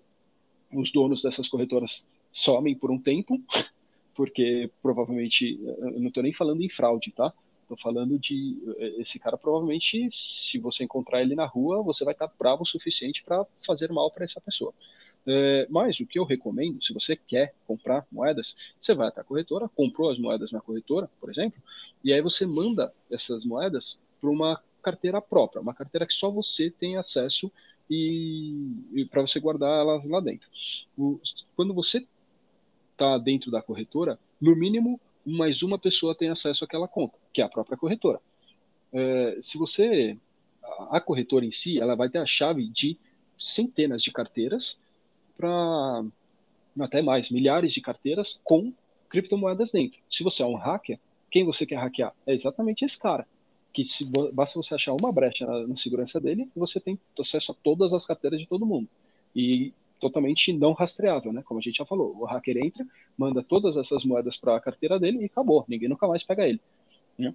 Os 0.73 0.91
donos 0.91 1.23
dessas 1.23 1.49
corretoras 1.49 2.07
somem 2.33 2.75
por 2.75 2.91
um 2.91 2.99
tempo, 2.99 3.41
porque 4.15 4.71
provavelmente, 4.83 5.61
eu 5.63 6.01
não 6.01 6.09
estou 6.09 6.23
nem 6.23 6.33
falando 6.33 6.63
em 6.63 6.69
fraude, 6.69 7.13
tá? 7.13 7.33
Estou 7.63 7.79
falando 7.79 8.19
de 8.19 8.59
esse 8.99 9.19
cara 9.19 9.39
provavelmente, 9.39 10.09
se 10.13 10.59
você 10.59 10.85
encontrar 10.85 11.23
ele 11.23 11.35
na 11.35 11.47
rua, 11.47 11.83
você 11.83 12.05
vai 12.05 12.13
estar 12.13 12.29
tá 12.29 12.35
bravo 12.39 12.63
o 12.63 12.67
suficiente 12.67 13.23
para 13.25 13.45
fazer 13.65 13.91
mal 13.91 14.11
para 14.11 14.25
essa 14.25 14.41
pessoa. 14.41 14.73
É, 15.27 15.67
mas 15.71 15.99
o 16.01 16.07
que 16.07 16.19
eu 16.19 16.25
recomendo, 16.25 16.83
se 16.85 16.93
você 16.93 17.17
quer 17.17 17.55
comprar 17.67 18.07
moedas, 18.13 18.55
você 18.81 18.95
vai 18.95 19.09
até 19.09 19.21
a 19.21 19.25
corretora, 19.25 19.69
comprou 19.69 20.11
as 20.11 20.19
moedas 20.19 20.53
na 20.53 20.61
corretora, 20.61 21.09
por 21.19 21.31
exemplo, 21.31 21.63
e 22.03 22.13
aí 22.13 22.21
você 22.21 22.45
manda 22.45 22.93
essas 23.11 23.45
moedas 23.45 23.99
para 24.21 24.31
uma 24.31 24.63
carteira 24.83 25.21
própria, 25.23 25.63
uma 25.63 25.73
carteira 25.73 26.07
que 26.07 26.13
só 26.15 26.31
você 26.31 26.71
tem 26.71 26.97
acesso 26.97 27.51
e, 27.89 28.55
e 28.93 29.05
para 29.07 29.23
você 29.23 29.41
guardar 29.41 29.81
elas 29.81 30.07
lá 30.07 30.21
dentro. 30.21 30.49
O, 30.97 31.19
quando 31.57 31.73
você 31.73 32.07
está 32.93 33.17
dentro 33.17 33.51
da 33.51 33.63
corretora, 33.63 34.19
no 34.41 34.55
mínimo 34.55 35.01
mais 35.25 35.63
uma 35.63 35.79
pessoa 35.79 36.15
tem 36.15 36.29
acesso 36.29 36.65
àquela 36.65 36.87
conta, 36.87 37.19
que 37.33 37.41
é 37.41 37.45
a 37.45 37.49
própria 37.49 37.79
corretora. 37.79 38.21
É, 38.93 39.39
se 39.43 39.57
você 39.57 40.19
a 40.91 41.01
corretora 41.01 41.45
em 41.45 41.51
si, 41.51 41.79
ela 41.79 41.95
vai 41.95 42.09
ter 42.09 42.19
a 42.19 42.27
chave 42.27 42.69
de 42.69 42.99
centenas 43.39 44.03
de 44.03 44.11
carteiras 44.11 44.79
para 45.37 46.05
até 46.81 47.03
mais, 47.03 47.31
milhares 47.31 47.73
de 47.73 47.81
carteiras 47.81 48.41
com 48.43 48.73
criptomoedas 49.09 49.73
dentro. 49.73 50.01
Se 50.11 50.25
você 50.25 50.43
é 50.43 50.47
um 50.47 50.57
hacker, 50.57 50.99
quem 51.31 51.45
você 51.45 51.65
quer 51.65 51.77
hackear? 51.77 52.13
É 52.27 52.35
exatamente 52.35 52.85
esse 52.85 52.99
cara. 52.99 53.27
Que 53.73 53.85
se, 53.85 54.05
basta 54.05 54.61
você 54.61 54.75
achar 54.75 54.93
uma 54.93 55.13
brecha 55.13 55.47
na, 55.47 55.67
na 55.67 55.77
segurança 55.77 56.21
dele, 56.21 56.49
você 56.55 56.81
tem 56.81 56.99
acesso 57.19 57.53
a 57.53 57.55
todas 57.55 57.93
as 57.93 58.07
carteiras 58.07 58.41
de 58.41 58.47
todo 58.47 58.67
mundo. 58.67 58.89
E 59.35 59.73
totalmente 60.01 60.53
não 60.53 60.73
rastreável, 60.73 61.33
né? 61.33 61.43
Como 61.45 61.59
a 61.59 61.63
gente 61.63 61.77
já 61.77 61.85
falou, 61.85 62.17
o 62.19 62.25
hacker 62.25 62.57
entra, 62.59 62.87
manda 63.17 63.43
todas 63.43 63.77
essas 63.77 64.05
moedas 64.05 64.37
para 64.37 64.57
a 64.57 64.61
carteira 64.61 64.99
dele 64.99 65.23
e 65.23 65.25
acabou. 65.25 65.65
Ninguém 65.69 65.89
nunca 65.89 66.07
mais 66.07 66.23
pega 66.23 66.47
ele. 66.47 66.61
Né? 67.19 67.35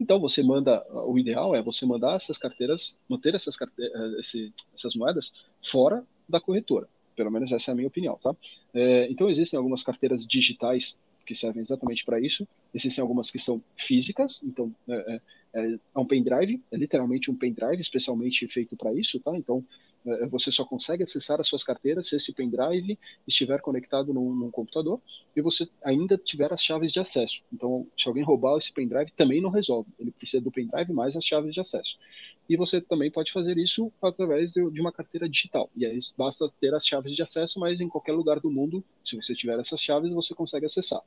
Então 0.00 0.18
você 0.18 0.42
manda, 0.42 0.84
o 0.90 1.18
ideal 1.18 1.54
é 1.54 1.62
você 1.62 1.86
mandar 1.86 2.16
essas 2.16 2.36
carteiras, 2.36 2.96
manter 3.08 3.34
essas, 3.34 3.56
carteiras, 3.56 4.14
esse, 4.18 4.52
essas 4.74 4.94
moedas 4.94 5.32
fora 5.62 6.04
da 6.28 6.40
corretora. 6.40 6.88
Pelo 7.16 7.30
menos 7.30 7.52
essa 7.52 7.70
é 7.70 7.72
a 7.72 7.74
minha 7.74 7.88
opinião, 7.88 8.18
tá? 8.22 8.34
É, 8.72 9.08
então 9.10 9.30
existem 9.30 9.56
algumas 9.56 9.82
carteiras 9.82 10.26
digitais 10.26 10.98
que 11.24 11.34
servem 11.34 11.62
exatamente 11.62 12.04
para 12.04 12.20
isso. 12.20 12.46
Existem 12.72 13.00
algumas 13.00 13.30
que 13.30 13.38
são 13.38 13.62
físicas, 13.76 14.40
então 14.42 14.74
é, 14.88 15.20
é, 15.54 15.78
é 15.94 15.98
um 15.98 16.06
pendrive, 16.06 16.62
é 16.70 16.76
literalmente 16.76 17.30
um 17.30 17.36
pendrive 17.36 17.80
especialmente 17.80 18.46
feito 18.48 18.76
para 18.76 18.92
isso, 18.92 19.20
tá? 19.20 19.36
Então 19.36 19.64
é, 20.06 20.26
você 20.26 20.52
só 20.52 20.64
consegue 20.64 21.02
acessar 21.02 21.40
as 21.40 21.48
suas 21.48 21.64
carteiras 21.64 22.08
se 22.08 22.16
esse 22.16 22.32
pendrive 22.32 22.98
estiver 23.26 23.60
conectado 23.60 24.12
num, 24.12 24.34
num, 24.34 24.50
computador 24.50 25.00
e 25.34 25.40
você 25.40 25.66
ainda 25.82 26.18
tiver 26.18 26.52
as 26.52 26.62
chaves 26.62 26.92
de 26.92 27.00
acesso. 27.00 27.42
Então, 27.52 27.86
se 27.98 28.06
alguém 28.06 28.22
roubar 28.22 28.58
esse 28.58 28.70
pendrive, 28.70 29.10
também 29.16 29.40
não 29.40 29.48
resolve. 29.48 29.88
Ele 29.98 30.10
precisa 30.10 30.42
do 30.42 30.50
pendrive 30.50 30.92
mais 30.92 31.16
as 31.16 31.24
chaves 31.24 31.54
de 31.54 31.60
acesso. 31.60 31.98
E 32.48 32.56
você 32.56 32.80
também 32.80 33.10
pode 33.10 33.32
fazer 33.32 33.56
isso 33.56 33.90
através 34.02 34.52
de, 34.52 34.70
de 34.70 34.80
uma 34.80 34.92
carteira 34.92 35.28
digital. 35.28 35.70
E 35.74 35.86
aí 35.86 35.98
basta 36.18 36.50
ter 36.60 36.74
as 36.74 36.86
chaves 36.86 37.16
de 37.16 37.22
acesso, 37.22 37.58
mas 37.58 37.80
em 37.80 37.88
qualquer 37.88 38.12
lugar 38.12 38.40
do 38.40 38.50
mundo, 38.50 38.84
se 39.04 39.16
você 39.16 39.34
tiver 39.34 39.58
essas 39.58 39.80
chaves, 39.80 40.12
você 40.12 40.34
consegue 40.34 40.66
acessar. 40.66 41.00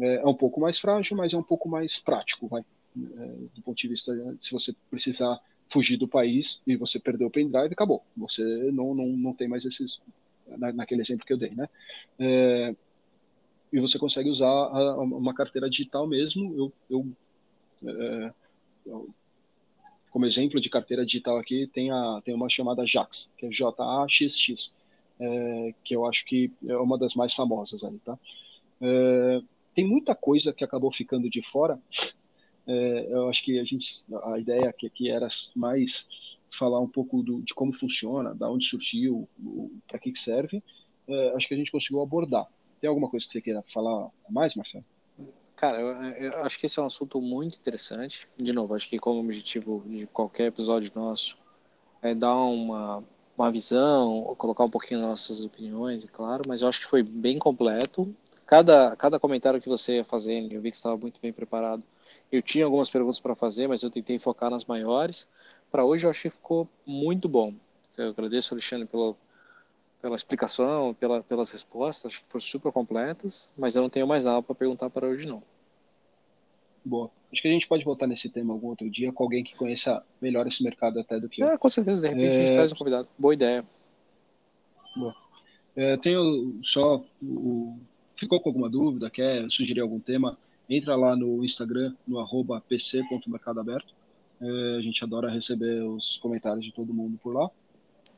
É, 0.00 0.16
é 0.16 0.26
um 0.26 0.34
pouco 0.34 0.60
mais 0.60 0.78
frágil, 0.78 1.16
mas 1.16 1.32
é 1.32 1.36
um 1.36 1.42
pouco 1.42 1.68
mais 1.68 1.98
prático, 1.98 2.46
vai. 2.46 2.64
É, 2.96 3.26
do 3.54 3.62
ponto 3.62 3.76
de 3.76 3.88
vista 3.88 4.12
se 4.40 4.50
você 4.50 4.74
precisar 4.90 5.40
fugir 5.70 5.96
do 5.96 6.08
país 6.08 6.60
e 6.66 6.76
você 6.76 6.98
perdeu 6.98 7.28
o 7.28 7.30
pendrive, 7.30 7.72
acabou. 7.72 8.04
Você 8.16 8.42
não, 8.72 8.94
não, 8.94 9.06
não 9.06 9.32
tem 9.32 9.48
mais 9.48 9.64
esses. 9.64 10.00
Na, 10.58 10.72
naquele 10.72 11.00
exemplo 11.00 11.24
que 11.24 11.32
eu 11.32 11.38
dei, 11.38 11.50
né? 11.50 11.68
É, 12.18 12.74
e 13.72 13.78
você 13.78 13.98
consegue 13.98 14.28
usar 14.28 14.48
a, 14.48 14.98
uma 14.98 15.32
carteira 15.32 15.70
digital 15.70 16.08
mesmo. 16.08 16.52
Eu, 16.56 16.72
eu, 16.90 17.06
é, 17.88 18.32
eu, 18.84 19.08
como 20.10 20.26
exemplo 20.26 20.60
de 20.60 20.68
carteira 20.68 21.06
digital 21.06 21.38
aqui, 21.38 21.68
tem, 21.68 21.92
a, 21.92 22.20
tem 22.24 22.34
uma 22.34 22.48
chamada 22.48 22.84
JAX, 22.84 23.30
que 23.38 23.46
é 23.46 23.48
J-A-X-X, 23.48 24.72
é, 25.20 25.74
que 25.84 25.94
eu 25.94 26.04
acho 26.04 26.24
que 26.24 26.50
é 26.66 26.76
uma 26.76 26.98
das 26.98 27.14
mais 27.14 27.32
famosas 27.32 27.84
ali, 27.84 28.00
tá? 28.00 28.18
Tem 29.72 29.86
muita 29.86 30.14
coisa 30.14 30.52
que 30.52 30.64
acabou 30.64 30.90
ficando 30.90 31.30
de 31.30 31.42
fora, 31.42 31.78
é, 32.70 33.06
eu 33.10 33.28
acho 33.28 33.42
que 33.42 33.58
a 33.58 33.64
gente, 33.64 34.04
a 34.22 34.38
ideia 34.38 34.68
aqui, 34.68 34.86
aqui 34.86 35.10
era 35.10 35.28
mais 35.56 36.06
falar 36.56 36.78
um 36.78 36.86
pouco 36.86 37.20
do, 37.20 37.42
de 37.42 37.52
como 37.52 37.72
funciona, 37.72 38.32
da 38.32 38.48
onde 38.48 38.66
surgiu, 38.66 39.28
para 39.88 39.98
que, 39.98 40.12
que 40.12 40.20
serve. 40.20 40.62
É, 41.08 41.34
acho 41.34 41.48
que 41.48 41.54
a 41.54 41.56
gente 41.56 41.72
conseguiu 41.72 42.00
abordar. 42.00 42.46
Tem 42.80 42.88
alguma 42.88 43.08
coisa 43.08 43.26
que 43.26 43.32
você 43.32 43.40
queira 43.40 43.60
falar 43.62 44.08
mais, 44.28 44.54
Marcelo? 44.54 44.84
Cara, 45.56 45.80
eu, 45.80 45.88
eu, 45.88 46.44
acho 46.44 46.58
que 46.60 46.66
esse 46.66 46.78
é 46.78 46.82
um 46.82 46.86
assunto 46.86 47.20
muito 47.20 47.58
interessante. 47.58 48.28
De 48.36 48.52
novo, 48.52 48.74
acho 48.74 48.88
que 48.88 48.98
como 49.00 49.20
objetivo 49.20 49.82
de 49.86 50.06
qualquer 50.06 50.46
episódio 50.46 50.92
nosso 50.94 51.36
é 52.00 52.14
dar 52.14 52.36
uma, 52.36 53.02
uma 53.36 53.50
visão, 53.50 54.34
colocar 54.38 54.64
um 54.64 54.70
pouquinho 54.70 55.00
nossas 55.00 55.44
opiniões, 55.44 56.04
é 56.04 56.08
claro, 56.08 56.44
mas 56.46 56.62
eu 56.62 56.68
acho 56.68 56.80
que 56.80 56.86
foi 56.86 57.02
bem 57.02 57.36
completo. 57.38 58.14
Cada, 58.46 58.96
cada 58.96 59.18
comentário 59.18 59.60
que 59.60 59.68
você 59.68 59.96
ia 59.96 60.04
fazendo, 60.04 60.52
eu 60.52 60.60
vi 60.60 60.70
que 60.70 60.76
estava 60.76 60.96
muito 60.96 61.20
bem 61.20 61.32
preparado 61.32 61.84
eu 62.30 62.42
tinha 62.42 62.64
algumas 62.64 62.90
perguntas 62.90 63.20
para 63.20 63.34
fazer, 63.34 63.66
mas 63.66 63.82
eu 63.82 63.90
tentei 63.90 64.18
focar 64.18 64.50
nas 64.50 64.64
maiores. 64.64 65.26
Para 65.70 65.84
hoje 65.84 66.06
eu 66.06 66.10
achei 66.10 66.30
que 66.30 66.36
ficou 66.36 66.68
muito 66.86 67.28
bom. 67.28 67.54
Eu 67.96 68.10
agradeço, 68.10 68.54
Alexandre, 68.54 68.86
pela, 68.86 69.16
pela 70.00 70.16
explicação, 70.16 70.94
pela, 70.94 71.22
pelas 71.22 71.50
respostas. 71.50 72.12
Acho 72.12 72.22
que 72.22 72.28
foram 72.28 72.40
super 72.40 72.72
completas, 72.72 73.50
mas 73.56 73.76
eu 73.76 73.82
não 73.82 73.90
tenho 73.90 74.06
mais 74.06 74.24
nada 74.24 74.42
para 74.42 74.54
perguntar 74.54 74.90
para 74.90 75.06
hoje, 75.06 75.26
não. 75.26 75.42
Boa. 76.84 77.10
Acho 77.32 77.42
que 77.42 77.48
a 77.48 77.50
gente 77.50 77.68
pode 77.68 77.84
voltar 77.84 78.06
nesse 78.06 78.28
tema 78.28 78.52
algum 78.52 78.68
outro 78.68 78.88
dia 78.88 79.12
com 79.12 79.22
alguém 79.22 79.44
que 79.44 79.54
conheça 79.54 80.02
melhor 80.20 80.46
esse 80.46 80.62
mercado 80.62 80.98
até 80.98 81.20
do 81.20 81.28
que 81.28 81.42
eu. 81.42 81.46
É, 81.46 81.58
com 81.58 81.68
certeza. 81.68 82.00
De 82.02 82.08
repente 82.08 82.26
é... 82.26 82.30
a 82.30 82.38
gente 82.40 82.52
é, 82.52 82.54
traz 82.54 82.72
um 82.72 82.76
convidado. 82.76 83.08
Boa 83.18 83.34
ideia. 83.34 83.64
Boa. 84.96 85.14
É, 85.76 85.96
tenho 85.96 86.58
só. 86.64 87.04
O... 87.22 87.78
Ficou 88.16 88.40
com 88.40 88.48
alguma 88.48 88.68
dúvida? 88.68 89.08
Quer 89.08 89.48
sugerir 89.50 89.80
algum 89.80 90.00
tema? 90.00 90.36
Entra 90.70 90.94
lá 90.94 91.16
no 91.16 91.44
Instagram, 91.44 91.94
no 92.06 92.20
arroba 92.20 92.60
pc.mercadoaberto. 92.60 93.92
É, 94.40 94.76
a 94.78 94.80
gente 94.80 95.02
adora 95.02 95.28
receber 95.28 95.82
os 95.82 96.16
comentários 96.18 96.64
de 96.64 96.72
todo 96.72 96.94
mundo 96.94 97.18
por 97.22 97.34
lá. 97.34 97.50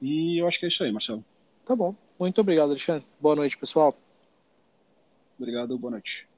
E 0.00 0.38
eu 0.38 0.46
acho 0.46 0.60
que 0.60 0.66
é 0.66 0.68
isso 0.68 0.84
aí, 0.84 0.92
Marcelo. 0.92 1.24
Tá 1.64 1.74
bom. 1.74 1.96
Muito 2.18 2.40
obrigado, 2.40 2.70
Alexandre. 2.70 3.06
Boa 3.18 3.34
noite, 3.34 3.56
pessoal. 3.56 3.96
Obrigado, 5.38 5.76
boa 5.78 5.92
noite. 5.92 6.28